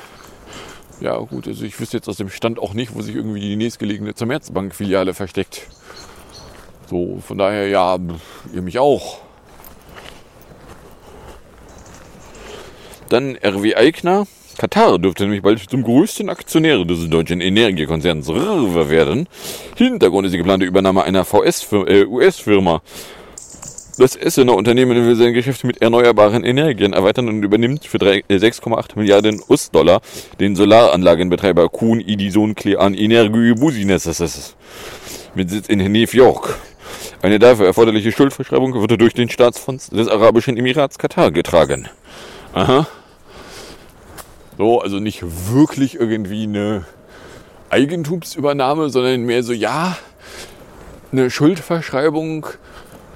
[1.01, 3.57] ja gut, also ich wüsste jetzt aus dem Stand auch nicht, wo sich irgendwie die
[3.57, 5.63] nächstgelegene Commerzbank-Filiale versteckt.
[6.89, 7.99] So, von daher, ja,
[8.55, 9.24] ihr mich auch.
[13.15, 14.27] Dann RW Eigner.
[14.59, 19.29] Katar dürfte nämlich bald zum größten Aktionär des deutschen Energiekonzerns RWE werden.
[19.77, 22.83] Hintergrund ist die geplante Übernahme einer VS-US-Firma.
[23.99, 29.41] Das Essener Unternehmen will seine Geschäfte mit erneuerbaren Energien erweitern und übernimmt für 6,8 Milliarden
[29.49, 30.01] US-Dollar
[30.41, 34.57] den Solaranlagenbetreiber Kuhn Idison Klean Energie Business
[35.37, 36.59] mit Sitz in New York.
[37.23, 41.89] Eine dafür erforderliche Schuldverschreibung wurde durch den Staatsfonds des Arabischen Emirats Katar getragen.
[42.55, 42.89] Aha.
[44.57, 46.85] So, also nicht wirklich irgendwie eine
[47.71, 49.97] Eigentumsübernahme, sondern mehr so, ja,
[51.11, 52.47] eine Schuldverschreibung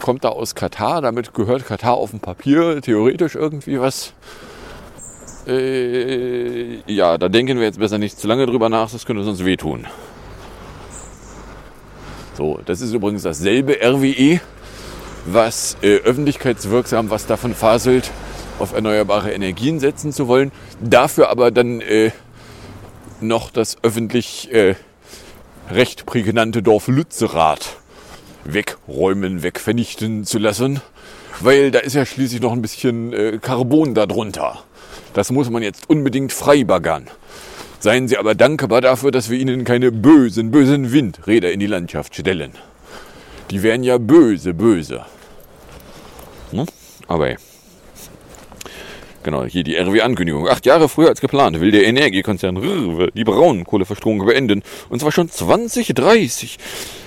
[0.00, 4.12] kommt da aus Katar, damit gehört Katar auf dem Papier theoretisch irgendwie was.
[5.46, 9.44] Äh, ja, da denken wir jetzt besser nicht zu lange drüber nach, das könnte sonst
[9.44, 9.86] wehtun.
[12.36, 14.40] So, das ist übrigens dasselbe RWE,
[15.26, 18.10] was äh, öffentlichkeitswirksam was davon faselt,
[18.58, 22.10] auf erneuerbare Energien setzen zu wollen, dafür aber dann äh,
[23.20, 24.74] noch das öffentlich äh,
[25.70, 27.76] recht prägnante Dorf Lützerath
[28.44, 30.80] wegräumen, wegvernichten zu lassen,
[31.40, 34.64] weil da ist ja schließlich noch ein bisschen äh, Carbon darunter.
[35.12, 37.08] Das muss man jetzt unbedingt freibaggern.
[37.80, 42.14] Seien Sie aber dankbar dafür, dass wir Ihnen keine bösen, bösen Windräder in die Landschaft
[42.14, 42.52] stellen.
[43.50, 45.06] Die wären ja böse, böse.
[46.50, 46.66] Hm?
[47.06, 47.36] Aber
[49.24, 50.48] Genau, hier die RW-Ankündigung.
[50.48, 54.62] Acht Jahre früher als geplant will der Energiekonzern RWE die Braunkohleverstromung beenden.
[54.88, 56.58] Und zwar schon 2030.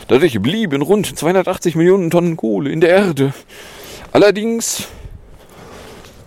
[0.08, 3.34] Dadurch blieben rund 280 Millionen Tonnen Kohle in der Erde.
[4.12, 4.88] Allerdings,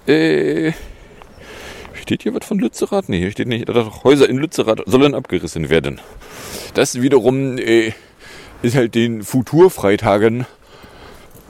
[0.07, 0.73] äh,
[1.94, 3.09] steht hier was von Lützerath?
[3.09, 3.68] Nee, hier steht nicht.
[4.05, 6.01] Häuser in Lützerath sollen abgerissen werden.
[6.73, 7.92] Das wiederum äh,
[8.62, 10.47] ist halt den Futurfreitagen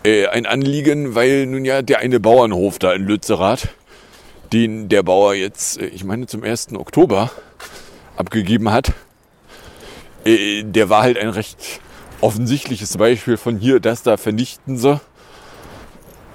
[0.05, 3.68] äh, ein Anliegen, weil nun ja der eine Bauernhof da in Lützerath,
[4.55, 6.75] den der Bauer jetzt, äh, ich meine zum 1.
[6.75, 7.31] Oktober
[8.17, 8.93] abgegeben hat,
[10.25, 11.81] äh, der war halt ein recht
[12.21, 15.01] offensichtliches Beispiel von hier, das da vernichten sie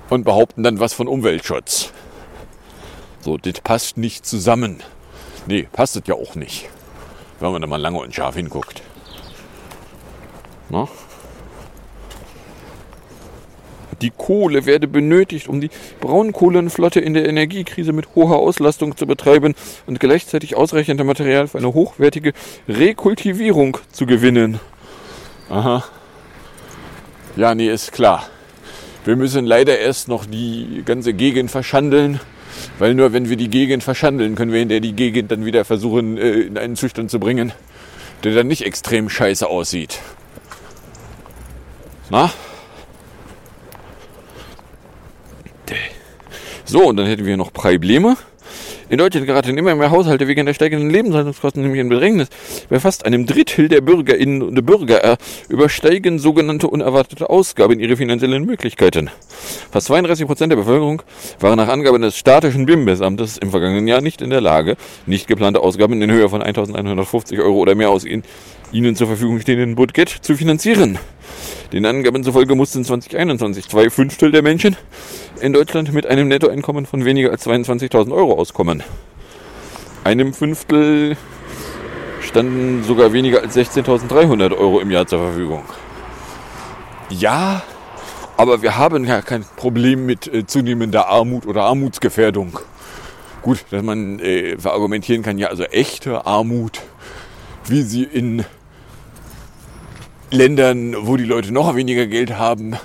[0.09, 1.91] und behaupten dann was von Umweltschutz.
[3.21, 4.83] So, das passt nicht zusammen.
[5.47, 6.69] Nee, passt es ja auch nicht,
[7.39, 8.81] wenn man da mal lange und scharf hinguckt.
[10.69, 10.87] Na?
[14.01, 19.55] Die Kohle werde benötigt, um die Braunkohlenflotte in der Energiekrise mit hoher Auslastung zu betreiben
[19.87, 22.33] und gleichzeitig ausreichend Material für eine hochwertige
[22.67, 24.59] Rekultivierung zu gewinnen.
[25.49, 25.83] Aha.
[27.35, 28.27] Ja, nee, ist klar.
[29.05, 32.19] Wir müssen leider erst noch die ganze Gegend verschandeln,
[32.77, 36.17] weil nur wenn wir die Gegend verschandeln, können wir hinterher die Gegend dann wieder versuchen,
[36.17, 37.51] äh, in einen Zustand zu bringen,
[38.23, 39.99] der dann nicht extrem scheiße aussieht.
[42.09, 42.31] Na?
[46.69, 48.15] So, und dann hätten wir noch Probleme.
[48.89, 52.27] In Deutschland geraten immer mehr Haushalte wegen der steigenden Lebenshaltungskosten nämlich in Bedrängnis.
[52.69, 59.09] Bei fast einem Drittel der Bürgerinnen und Bürger übersteigen sogenannte unerwartete Ausgaben ihre finanziellen Möglichkeiten.
[59.71, 61.01] Fast 32 Prozent der Bevölkerung
[61.39, 64.77] waren nach Angaben des statischen BIMBES-Amtes im vergangenen Jahr nicht in der Lage,
[65.07, 69.73] nicht geplante Ausgaben in Höhe von 1.150 Euro oder mehr aus ihnen zur Verfügung stehenden
[69.73, 70.99] Budget zu finanzieren.
[71.73, 74.77] Den Angaben zufolge mussten 2021 zwei Fünftel der Menschen
[75.41, 78.83] in Deutschland mit einem Nettoeinkommen von weniger als 22.000 Euro auskommen.
[80.03, 81.17] Einem Fünftel
[82.21, 85.63] standen sogar weniger als 16.300 Euro im Jahr zur Verfügung.
[87.09, 87.63] Ja,
[88.37, 92.59] aber wir haben ja kein Problem mit äh, zunehmender Armut oder Armutsgefährdung.
[93.41, 96.81] Gut, dass man äh, verargumentieren kann, ja, also echte Armut,
[97.67, 98.45] wie sie in
[100.31, 102.75] Ländern, wo die Leute noch weniger Geld haben,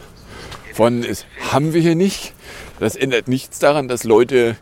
[0.75, 2.35] von ist, haben wir hier nicht.
[2.81, 4.57] Das ändert nichts daran, dass Leute,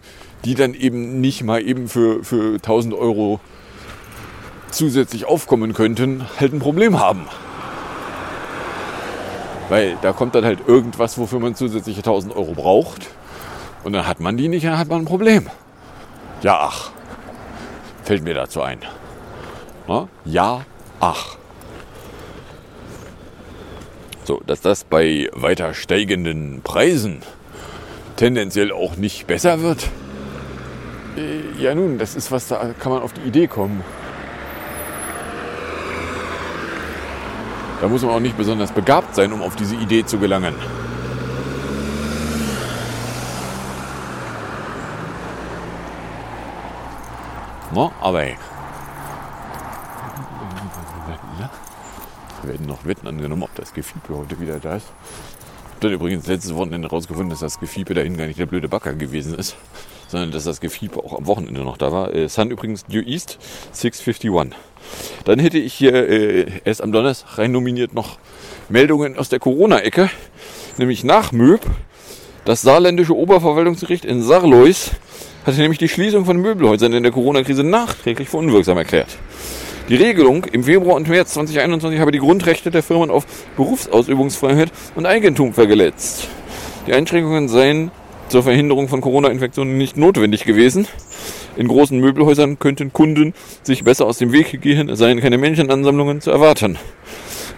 [0.44, 3.40] die dann eben nicht mal eben für, für 1000 Euro
[4.70, 7.26] zusätzlich aufkommen könnten, halt ein Problem haben.
[9.70, 13.08] Weil da kommt dann halt irgendwas, wofür man zusätzliche 1000 Euro braucht.
[13.82, 15.48] Und dann hat man die nicht, dann hat man ein Problem.
[16.42, 16.90] Ja, ach.
[18.04, 18.80] Fällt mir dazu ein.
[20.26, 20.66] Ja,
[21.00, 21.36] ach.
[24.24, 27.22] So, dass das bei weiter steigenden Preisen
[28.16, 29.88] tendenziell auch nicht besser wird.
[31.16, 33.82] Äh, Ja nun, das ist was, da kann man auf die Idee kommen.
[37.80, 40.54] Da muss man auch nicht besonders begabt sein, um auf diese Idee zu gelangen.
[47.74, 48.36] No, aber ey.
[52.46, 54.86] Werden noch Wetten angenommen, ob das Gefiepe heute wieder da ist.
[55.80, 59.34] Dann übrigens letztes Wochenende rausgefunden, dass das Gefiepe dahin gar nicht der blöde Backer gewesen
[59.34, 59.56] ist,
[60.08, 62.14] sondern dass das Gefiepe auch am Wochenende noch da war.
[62.14, 63.38] Äh, Sun übrigens Due East
[63.72, 64.56] 651.
[65.24, 68.18] Dann hätte ich hier äh, erst am Donnerstag rein nominiert noch
[68.68, 70.10] Meldungen aus der Corona-Ecke,
[70.78, 71.62] nämlich nach Möb.
[72.44, 74.92] Das saarländische Oberverwaltungsgericht in Sarlois
[75.44, 79.18] hatte nämlich die Schließung von Möbelhäusern in der Corona-Krise nachträglich für unwirksam erklärt.
[79.92, 83.26] Die Regelung im Februar und März 2021 habe die Grundrechte der Firmen auf
[83.58, 86.28] Berufsausübungsfreiheit und Eigentum verletzt.
[86.86, 87.90] Die Einschränkungen seien
[88.28, 90.88] zur Verhinderung von Corona-Infektionen nicht notwendig gewesen.
[91.58, 96.30] In großen Möbelhäusern könnten Kunden sich besser aus dem Weg gehen, seien keine Menschenansammlungen zu
[96.30, 96.78] erwarten.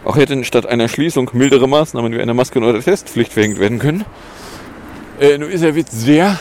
[0.05, 4.05] Auch hätten statt einer Schließung mildere Maßnahmen wie eine Masken- oder Testpflicht verhängt werden können.
[5.21, 6.41] Äh, nun ist der Witz der,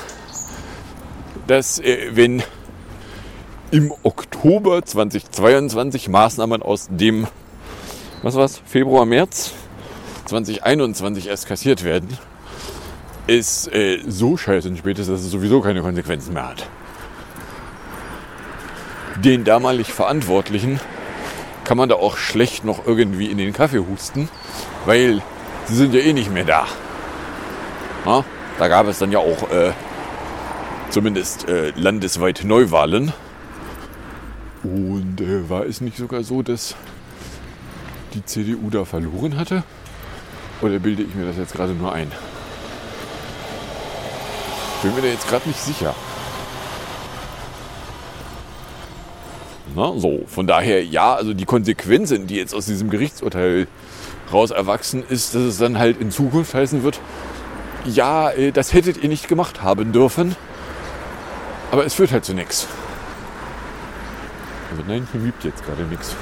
[1.46, 2.42] dass äh, wenn
[3.74, 7.26] im Oktober 2022 Maßnahmen aus dem,
[8.22, 9.52] was war's, Februar, März
[10.26, 12.16] 2021 erst kassiert werden,
[13.26, 16.70] ist äh, so scheiße spät ist, dass es sowieso keine Konsequenzen mehr hat.
[19.16, 20.80] Den damalig Verantwortlichen
[21.64, 24.30] kann man da auch schlecht noch irgendwie in den Kaffee husten,
[24.86, 25.24] weil
[25.66, 26.68] sie sind ja eh nicht mehr da.
[28.06, 28.24] Na,
[28.60, 29.72] da gab es dann ja auch äh,
[30.92, 33.14] zumindest äh, landesweit Neuwahlen.
[34.64, 36.76] Und äh, war es nicht sogar so, dass
[38.14, 39.64] die CDU da verloren hatte?
[40.62, 42.12] Oder bilde ich mir das jetzt gerade nur ein?
[44.82, 45.94] Bin mir da jetzt gerade nicht sicher.
[49.76, 53.68] Na, so, von daher ja, also die Konsequenzen, die jetzt aus diesem Gerichtsurteil
[54.32, 57.00] raus erwachsen ist, dass es dann halt in Zukunft heißen wird,
[57.86, 60.36] ja, äh, das hättet ihr nicht gemacht haben dürfen,
[61.72, 62.68] aber es führt halt zu nichts.
[64.74, 66.16] Also nein, hier miebt jetzt gerade nichts.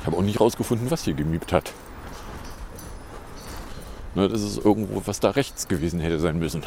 [0.00, 1.72] Ich habe auch nicht rausgefunden, was hier gemiebt hat.
[4.14, 6.62] Na, das ist irgendwo, was da rechts gewesen hätte sein müssen.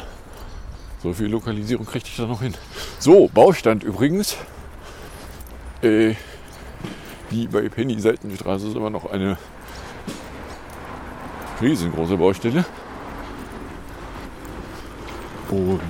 [1.04, 2.54] So viel Lokalisierung kriegte ich da noch hin.
[2.98, 4.36] So, Baustand übrigens.
[5.82, 6.16] Äh,
[7.30, 9.38] die bei Penny Seitenstraße ist immer noch eine
[11.62, 12.64] riesengroße Baustelle.
[15.48, 15.80] Und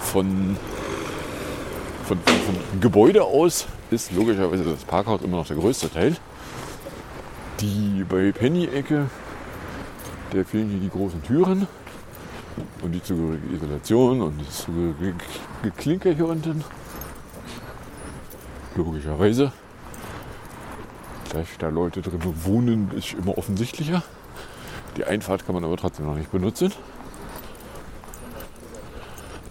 [0.00, 0.58] von,
[2.10, 6.16] von, von Gebäude aus ist logischerweise das Parkhaus immer noch der größte Teil.
[7.60, 9.08] Die bei Penny-Ecke,
[10.32, 11.68] der fehlen hier die großen Türen
[12.82, 15.14] und die zugehörige Isolation und das zugehörige
[15.62, 16.64] Geklinke hier unten.
[18.74, 19.52] Logischerweise.
[21.32, 24.02] Dass da Leute drin wohnen, ist immer offensichtlicher.
[24.96, 26.72] Die Einfahrt kann man aber trotzdem noch nicht benutzen.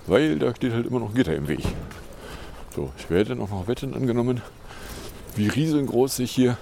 [0.08, 1.64] Weil da steht halt immer noch Gitter im Weg.
[2.76, 4.42] So, ich werde noch noch wetten angenommen,
[5.36, 6.58] wie riesengroß sich hier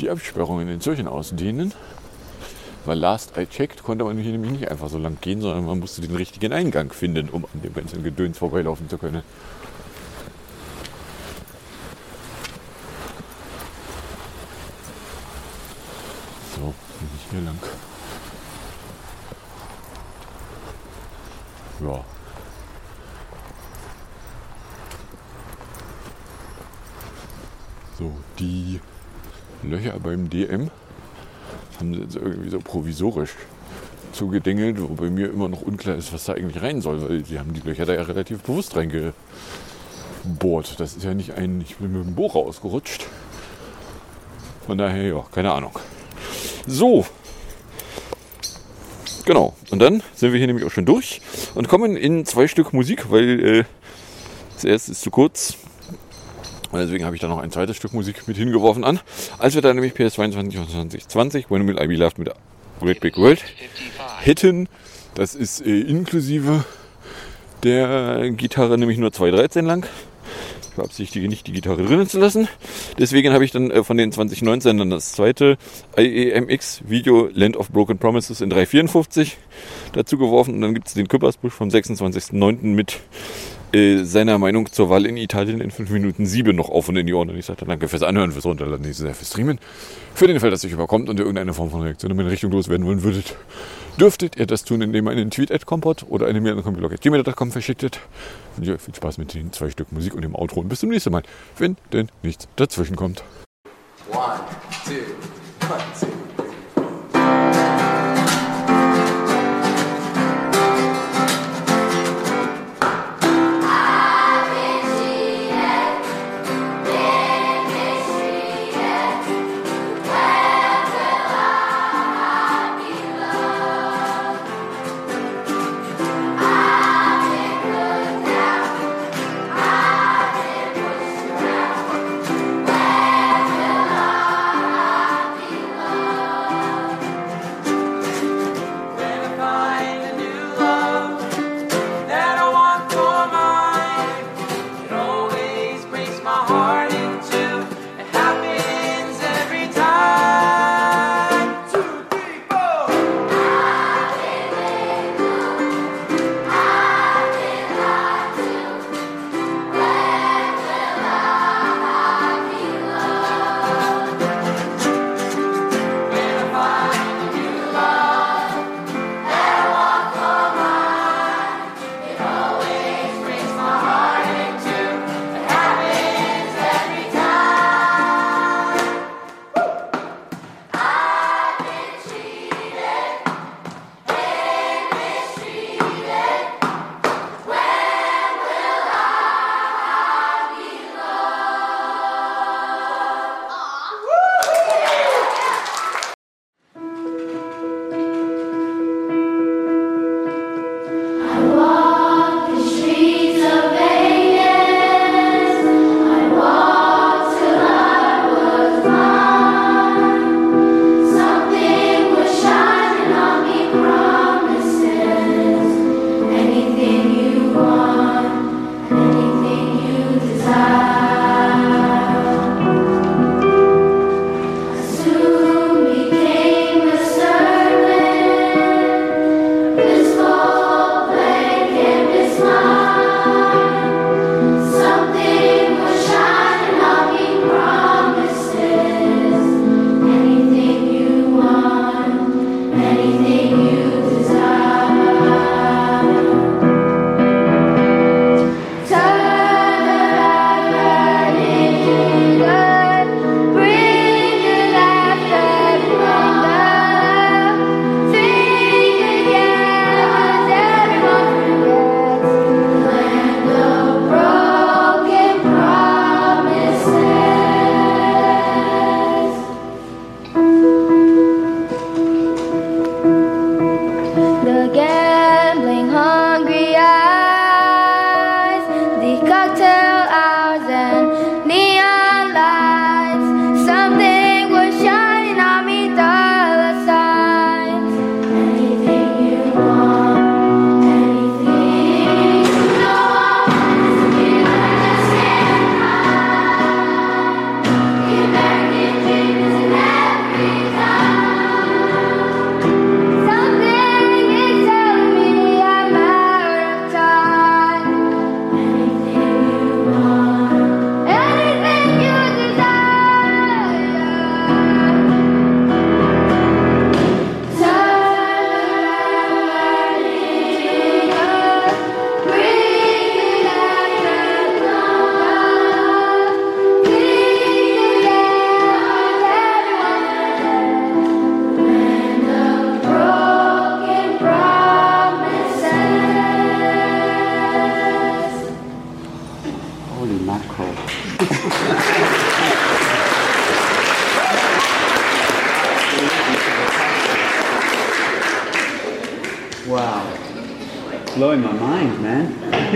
[0.00, 1.74] die Absperrungen in Zürchen ausdehnen.
[2.86, 5.78] Weil last I checked konnte man hier nämlich nicht einfach so lang gehen, sondern man
[5.78, 9.22] musste den richtigen Eingang finden, um an dem ganzen Gedöns vorbeilaufen zu können.
[16.56, 16.62] So,
[16.98, 17.58] bin ich hier lang.
[21.82, 22.04] Ja.
[27.98, 28.80] So, die
[29.62, 30.70] Löcher beim DM
[31.78, 33.34] haben sie jetzt irgendwie so provisorisch
[34.12, 37.38] zugedengelt, wo bei mir immer noch unklar ist, was da eigentlich rein soll, weil sie
[37.38, 39.14] haben die Löcher da ja relativ bewusst reingebohrt.
[40.78, 43.06] Das ist ja nicht ein, ich bin mit dem Bohrer ausgerutscht.
[44.66, 45.72] Von daher, ja, keine Ahnung.
[46.66, 47.06] So.
[49.24, 49.54] Genau.
[49.70, 51.20] Und dann sind wir hier nämlich auch schon durch
[51.54, 53.64] und kommen in zwei Stück Musik, weil äh,
[54.56, 55.56] zuerst ist zu kurz.
[56.72, 59.00] Und deswegen habe ich da noch ein zweites Stück Musik mit hingeworfen an.
[59.38, 62.30] Als wir da nämlich PS22 und 2020 When Will I Be Loved mit
[62.80, 63.42] Great Big World
[64.20, 64.68] hätten,
[65.14, 66.64] das ist äh, inklusive
[67.62, 69.86] der Gitarre nämlich nur 2,13 lang.
[70.62, 72.48] Ich beabsichtige nicht, die Gitarre drinnen zu lassen.
[72.98, 75.58] Deswegen habe ich dann äh, von den 2019 dann das zweite
[75.98, 79.36] IEMX Video Land of Broken Promises in 354
[79.92, 80.54] dazu geworfen.
[80.54, 82.62] Und dann gibt es den Küppersbusch vom 26.09.
[82.62, 83.00] mit
[83.72, 87.06] äh, seiner Meinung zur Wahl in Italien in 5 Minuten 7 noch auf und in
[87.06, 87.30] die Ohren.
[87.30, 89.58] Und ich sagte, danke fürs Anhören, fürs Runterladen, fürs Streamen.
[90.14, 92.50] Für den Fall, dass euch überkommt und ihr irgendeine Form von Reaktion in meine Richtung
[92.50, 93.36] loswerden wollen würdet,
[93.98, 97.52] dürftet ihr das tun, indem ihr einen Tweet at Compot oder eine Mail an computlog.gmail.com
[97.52, 98.00] verschicktet.
[98.56, 100.90] Und ihr viel Spaß mit den zwei Stück Musik und dem Outro und bis zum
[100.90, 101.22] nächsten Mal,
[101.58, 103.22] wenn denn nichts dazwischen kommt.
[104.10, 104.40] One,
[104.84, 104.92] two,
[105.68, 107.59] one, two.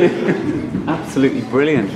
[0.89, 1.91] Absolutely brilliant.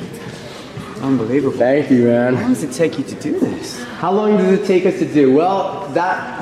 [1.02, 1.56] Unbelievable.
[1.56, 2.34] Thank you, man.
[2.34, 3.82] How long does it take you to do this?
[4.00, 5.32] How long does it take us to do?
[5.34, 6.40] Well, that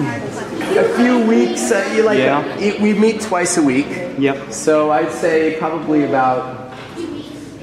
[0.00, 1.70] a few weeks.
[1.70, 2.44] Uh, you like Yeah.
[2.58, 3.86] it, we meet twice a week.
[4.18, 4.52] Yep.
[4.52, 6.56] So I'd say probably about.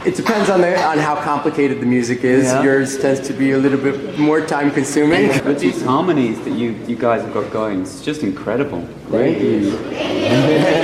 [0.05, 2.43] It depends on the on how complicated the music is.
[2.45, 2.61] Yeah.
[2.63, 5.29] Yours tends to be a little bit more time consuming.
[5.43, 8.85] But these harmonies that you, you guys have got going, it's just incredible.
[9.09, 10.83] Thank you.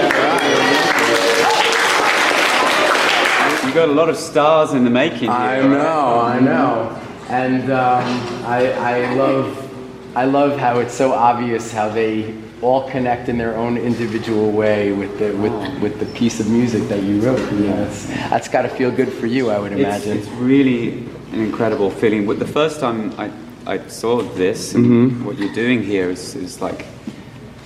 [3.71, 5.29] You got a lot of stars in the making here.
[5.31, 8.03] I know, I know, and um,
[8.45, 9.71] I, I love,
[10.13, 14.91] I love how it's so obvious how they all connect in their own individual way
[14.91, 17.39] with the with, with the piece of music that you wrote.
[17.53, 17.85] You know,
[18.29, 20.17] that's got to feel good for you, I would imagine.
[20.17, 22.27] it's really an incredible feeling.
[22.27, 23.31] But the first time I,
[23.65, 25.23] I saw this and Mhm.
[25.23, 26.85] what you're doing here is, is like,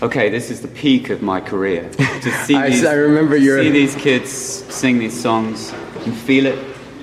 [0.03, 1.89] okay, this is the peak of my career.
[1.89, 5.73] to see I- these, I remember your- see these kids sing these songs
[6.05, 6.59] and feel it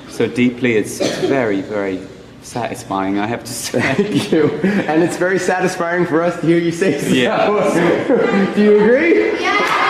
[0.09, 0.77] so deeply.
[0.77, 2.01] It's, it's very, very
[2.43, 3.81] satisfying, I have to say.
[3.81, 4.51] Thank you,
[4.91, 7.09] and it's very satisfying for us to hear you say so.
[7.09, 8.53] Yeah.
[8.55, 9.41] Do you agree?
[9.41, 9.83] Yeah.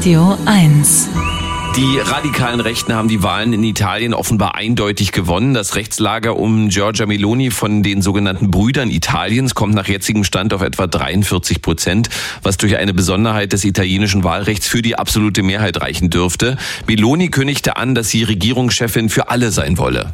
[0.00, 1.39] Radio 1.
[1.76, 5.54] Die radikalen Rechten haben die Wahlen in Italien offenbar eindeutig gewonnen.
[5.54, 10.62] Das Rechtslager um Giorgia Meloni von den sogenannten Brüdern Italiens kommt nach jetzigem Stand auf
[10.62, 12.08] etwa 43 Prozent,
[12.42, 16.56] was durch eine Besonderheit des italienischen Wahlrechts für die absolute Mehrheit reichen dürfte.
[16.88, 20.10] Meloni kündigte an, dass sie Regierungschefin für alle sein wolle.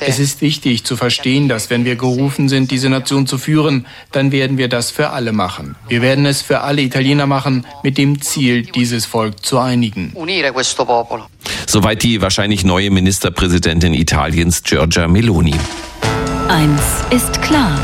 [0.00, 4.32] Es ist wichtig zu verstehen, dass wenn wir gerufen sind, diese Nation zu führen, dann
[4.32, 5.76] werden wir das für alle machen.
[5.88, 10.12] Wir werden es für alle Italiener machen, mit dem Ziel, dieses Volk zu einigen.
[11.66, 15.54] Soweit die wahrscheinlich neue Ministerpräsidentin Italiens Giorgia Meloni.
[16.48, 16.80] Eins
[17.10, 17.78] ist klar.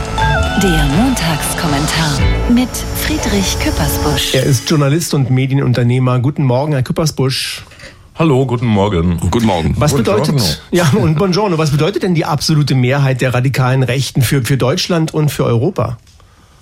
[0.62, 4.34] Der Montagskommentar mit Friedrich Küppersbusch.
[4.34, 6.20] Er ist Journalist und Medienunternehmer.
[6.20, 7.64] Guten Morgen, Herr Küppersbusch.
[8.16, 9.18] Hallo, guten Morgen.
[9.30, 9.74] Guten Morgen.
[9.76, 10.22] Was Buongiorno.
[10.22, 14.56] bedeutet, ja, und Buongiorno, was bedeutet denn die absolute Mehrheit der radikalen Rechten für, für
[14.56, 15.98] Deutschland und für Europa?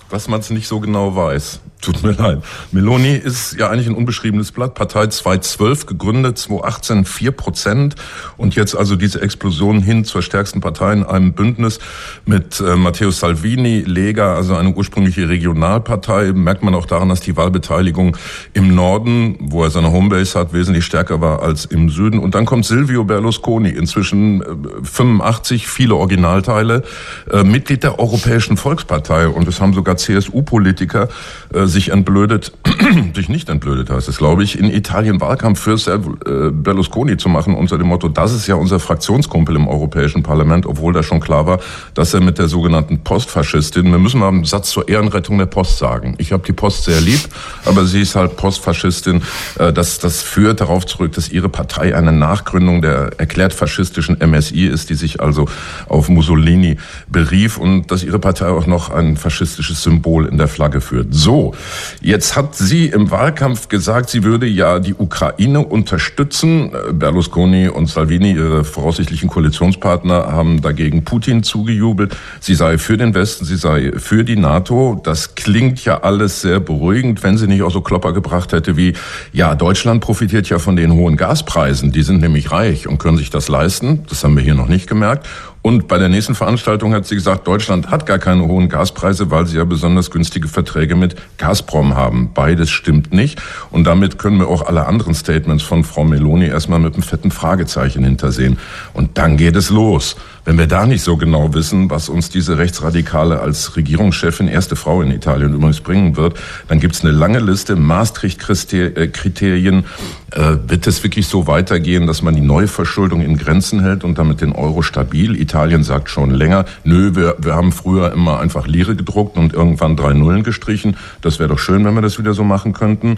[0.09, 1.59] Was man es nicht so genau weiß.
[1.83, 2.41] Tut mir leid.
[2.71, 4.73] Meloni ist ja eigentlich ein unbeschriebenes Blatt.
[4.73, 7.95] Partei 2012 gegründet, 2018 4 Prozent.
[8.37, 11.79] Und jetzt also diese Explosion hin zur stärksten Partei in einem Bündnis
[12.25, 16.31] mit äh, Matteo Salvini, Lega, also eine ursprüngliche Regionalpartei.
[16.31, 18.15] Merkt man auch daran, dass die Wahlbeteiligung
[18.53, 22.17] im Norden, wo er seine Homebase hat, wesentlich stärker war als im Süden.
[22.17, 24.45] Und dann kommt Silvio Berlusconi, inzwischen äh,
[24.83, 26.83] 85, viele Originalteile,
[27.29, 29.27] äh, Mitglied der Europäischen Volkspartei.
[29.27, 31.09] Und es haben sogar CSU-Politiker
[31.53, 32.53] äh, sich entblödet,
[33.13, 37.55] sich nicht entblödet heißt es, glaube ich, in Italien Wahlkampf für äh, Berlusconi zu machen
[37.55, 41.45] unter dem Motto, das ist ja unser Fraktionskumpel im Europäischen Parlament, obwohl da schon klar
[41.45, 41.59] war,
[41.93, 45.79] dass er mit der sogenannten Postfaschistin, wir müssen mal einen Satz zur Ehrenrettung der Post
[45.79, 46.15] sagen.
[46.19, 47.19] Ich habe die Post sehr lieb,
[47.65, 49.21] aber sie ist halt Postfaschistin.
[49.59, 54.67] Äh, das, das führt darauf zurück, dass ihre Partei eine Nachgründung der erklärt faschistischen MSI
[54.67, 55.49] ist, die sich also
[55.89, 60.79] auf Mussolini berief und dass ihre Partei auch noch ein faschistisches Symbol in der Flagge
[60.79, 61.07] führt.
[61.11, 61.55] So,
[62.01, 66.71] jetzt hat sie im Wahlkampf gesagt, sie würde ja die Ukraine unterstützen.
[66.73, 72.15] Äh, Berlusconi und Salvini, ihre voraussichtlichen Koalitionspartner, haben dagegen Putin zugejubelt.
[72.39, 74.99] Sie sei für den Westen, sie sei für die NATO.
[75.03, 78.93] Das klingt ja alles sehr beruhigend, wenn sie nicht auch so Klopper gebracht hätte wie,
[79.31, 81.91] ja, Deutschland profitiert ja von den hohen Gaspreisen.
[81.91, 84.03] Die sind nämlich reich und können sich das leisten.
[84.09, 85.27] Das haben wir hier noch nicht gemerkt.
[85.63, 89.45] Und bei der nächsten Veranstaltung hat sie gesagt, Deutschland hat gar keine hohen Gaspreise, weil
[89.45, 92.31] sie ja besonders günstige Verträge mit Gazprom haben.
[92.33, 93.41] Beides stimmt nicht.
[93.71, 97.31] Und damit können wir auch alle anderen Statements von Frau Meloni erstmal mit einem fetten
[97.31, 98.59] Fragezeichen hintersehen.
[98.93, 100.17] Und dann geht es los.
[100.45, 105.01] Wenn wir da nicht so genau wissen, was uns diese Rechtsradikale als Regierungschefin, erste Frau
[105.01, 106.37] in Italien übrigens bringen wird,
[106.67, 109.85] dann gibt es eine lange Liste Maastricht-Kriterien.
[110.31, 114.41] Äh, wird es wirklich so weitergehen, dass man die Neuverschuldung in Grenzen hält und damit
[114.41, 115.39] den Euro stabil?
[115.39, 119.95] Italien sagt schon länger, nö, wir, wir haben früher immer einfach Lire gedruckt und irgendwann
[119.95, 120.97] drei Nullen gestrichen.
[121.21, 123.17] Das wäre doch schön, wenn wir das wieder so machen könnten.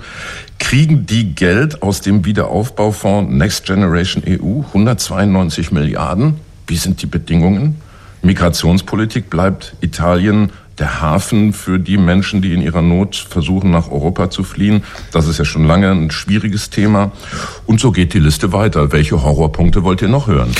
[0.59, 4.61] Kriegen die Geld aus dem Wiederaufbaufonds Next Generation EU?
[4.67, 6.44] 192 Milliarden?
[6.67, 7.81] Wie sind die Bedingungen?
[8.21, 14.29] Migrationspolitik bleibt Italien der Hafen für die Menschen, die in ihrer Not versuchen, nach Europa
[14.29, 14.83] zu fliehen.
[15.11, 17.11] Das ist ja schon lange ein schwieriges Thema.
[17.65, 18.91] Und so geht die Liste weiter.
[18.91, 20.51] Welche Horrorpunkte wollt ihr noch hören?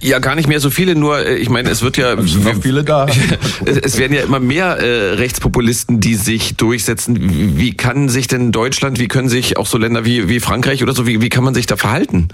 [0.00, 2.14] Ja, gar nicht mehr so viele, nur äh, ich meine, es wird ja...
[2.14, 3.06] Es sind noch viele da.
[3.64, 7.16] es werden ja immer mehr äh, Rechtspopulisten, die sich durchsetzen.
[7.20, 10.82] Wie, wie kann sich denn Deutschland, wie können sich auch so Länder wie, wie Frankreich
[10.82, 12.28] oder so, wie, wie kann man sich da verhalten?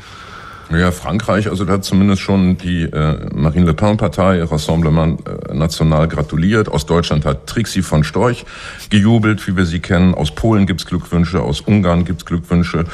[0.71, 6.09] Ja, Frankreich, also da hat zumindest schon die äh, Marine Le Pen-Partei, Rassemblement äh, National
[6.09, 6.69] gratuliert.
[6.69, 8.45] Aus Deutschland hat Trixie von Storch
[8.91, 10.13] gejubelt, wie wir sie kennen.
[10.15, 12.85] Aus Polen gibt's Glückwünsche, aus Ungarn gibt's Glückwünsche.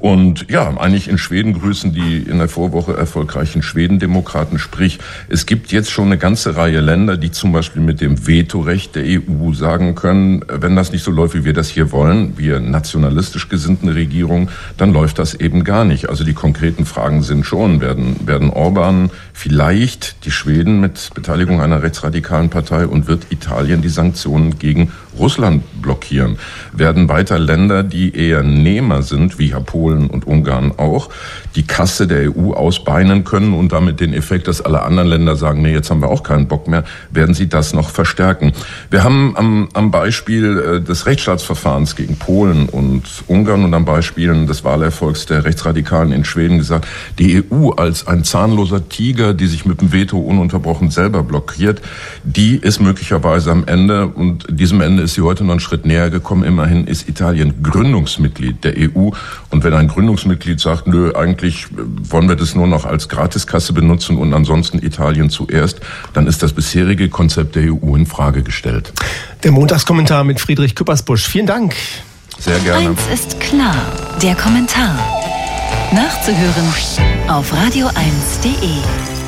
[0.00, 4.58] Und ja, eigentlich in Schweden grüßen die in der Vorwoche erfolgreichen Schwedendemokraten.
[4.58, 4.98] Sprich,
[5.28, 9.04] es gibt jetzt schon eine ganze Reihe Länder, die zum Beispiel mit dem Vetorecht der
[9.04, 13.48] EU sagen können, wenn das nicht so läuft, wie wir das hier wollen, wir nationalistisch
[13.48, 16.08] gesinnten Regierung, dann läuft das eben gar nicht.
[16.08, 21.82] Also die konkreten Fragen sind schon, werden, werden Orban vielleicht die Schweden mit Beteiligung einer
[21.82, 26.38] rechtsradikalen Partei und wird Italien die Sanktionen gegen Russland blockieren?
[26.72, 31.08] Werden weiter Länder, die eher Nehmer sind, wie ja Polen und Ungarn auch,
[31.56, 35.62] die Kasse der EU ausbeinen können und damit den Effekt, dass alle anderen Länder sagen,
[35.62, 38.52] nee, jetzt haben wir auch keinen Bock mehr, werden sie das noch verstärken.
[38.90, 44.22] Wir haben am, am Beispiel äh, des Rechtsstaatsverfahrens gegen Polen und Ungarn und am Beispiel
[44.46, 46.86] des Wahlerfolgs der Rechtsradikalen in Schweden gesagt,
[47.18, 51.82] die EU als ein zahnloser Tiger, die sich mit dem Veto ununterbrochen selber blockiert,
[52.24, 56.10] die ist möglicherweise am Ende und diesem Ende ist sie heute noch einen Schritt näher
[56.10, 56.44] gekommen.
[56.44, 59.10] Immerhin ist Italien Gründungsmitglied der EU
[59.50, 61.66] und wenn ein Gründungsmitglied sagt, nö, eigentlich
[62.08, 65.80] wollen wir das nur noch als Gratiskasse benutzen und ansonsten Italien zuerst,
[66.12, 68.92] dann ist das bisherige Konzept der EU in Frage gestellt.
[69.42, 71.26] Der Montagskommentar mit Friedrich Küppersbusch.
[71.26, 71.74] Vielen Dank.
[72.38, 72.90] Sehr gerne.
[72.90, 73.74] Eins ist klar,
[74.22, 74.96] der Kommentar.
[75.92, 76.68] Nachzuhören
[77.26, 79.21] auf radio1.de.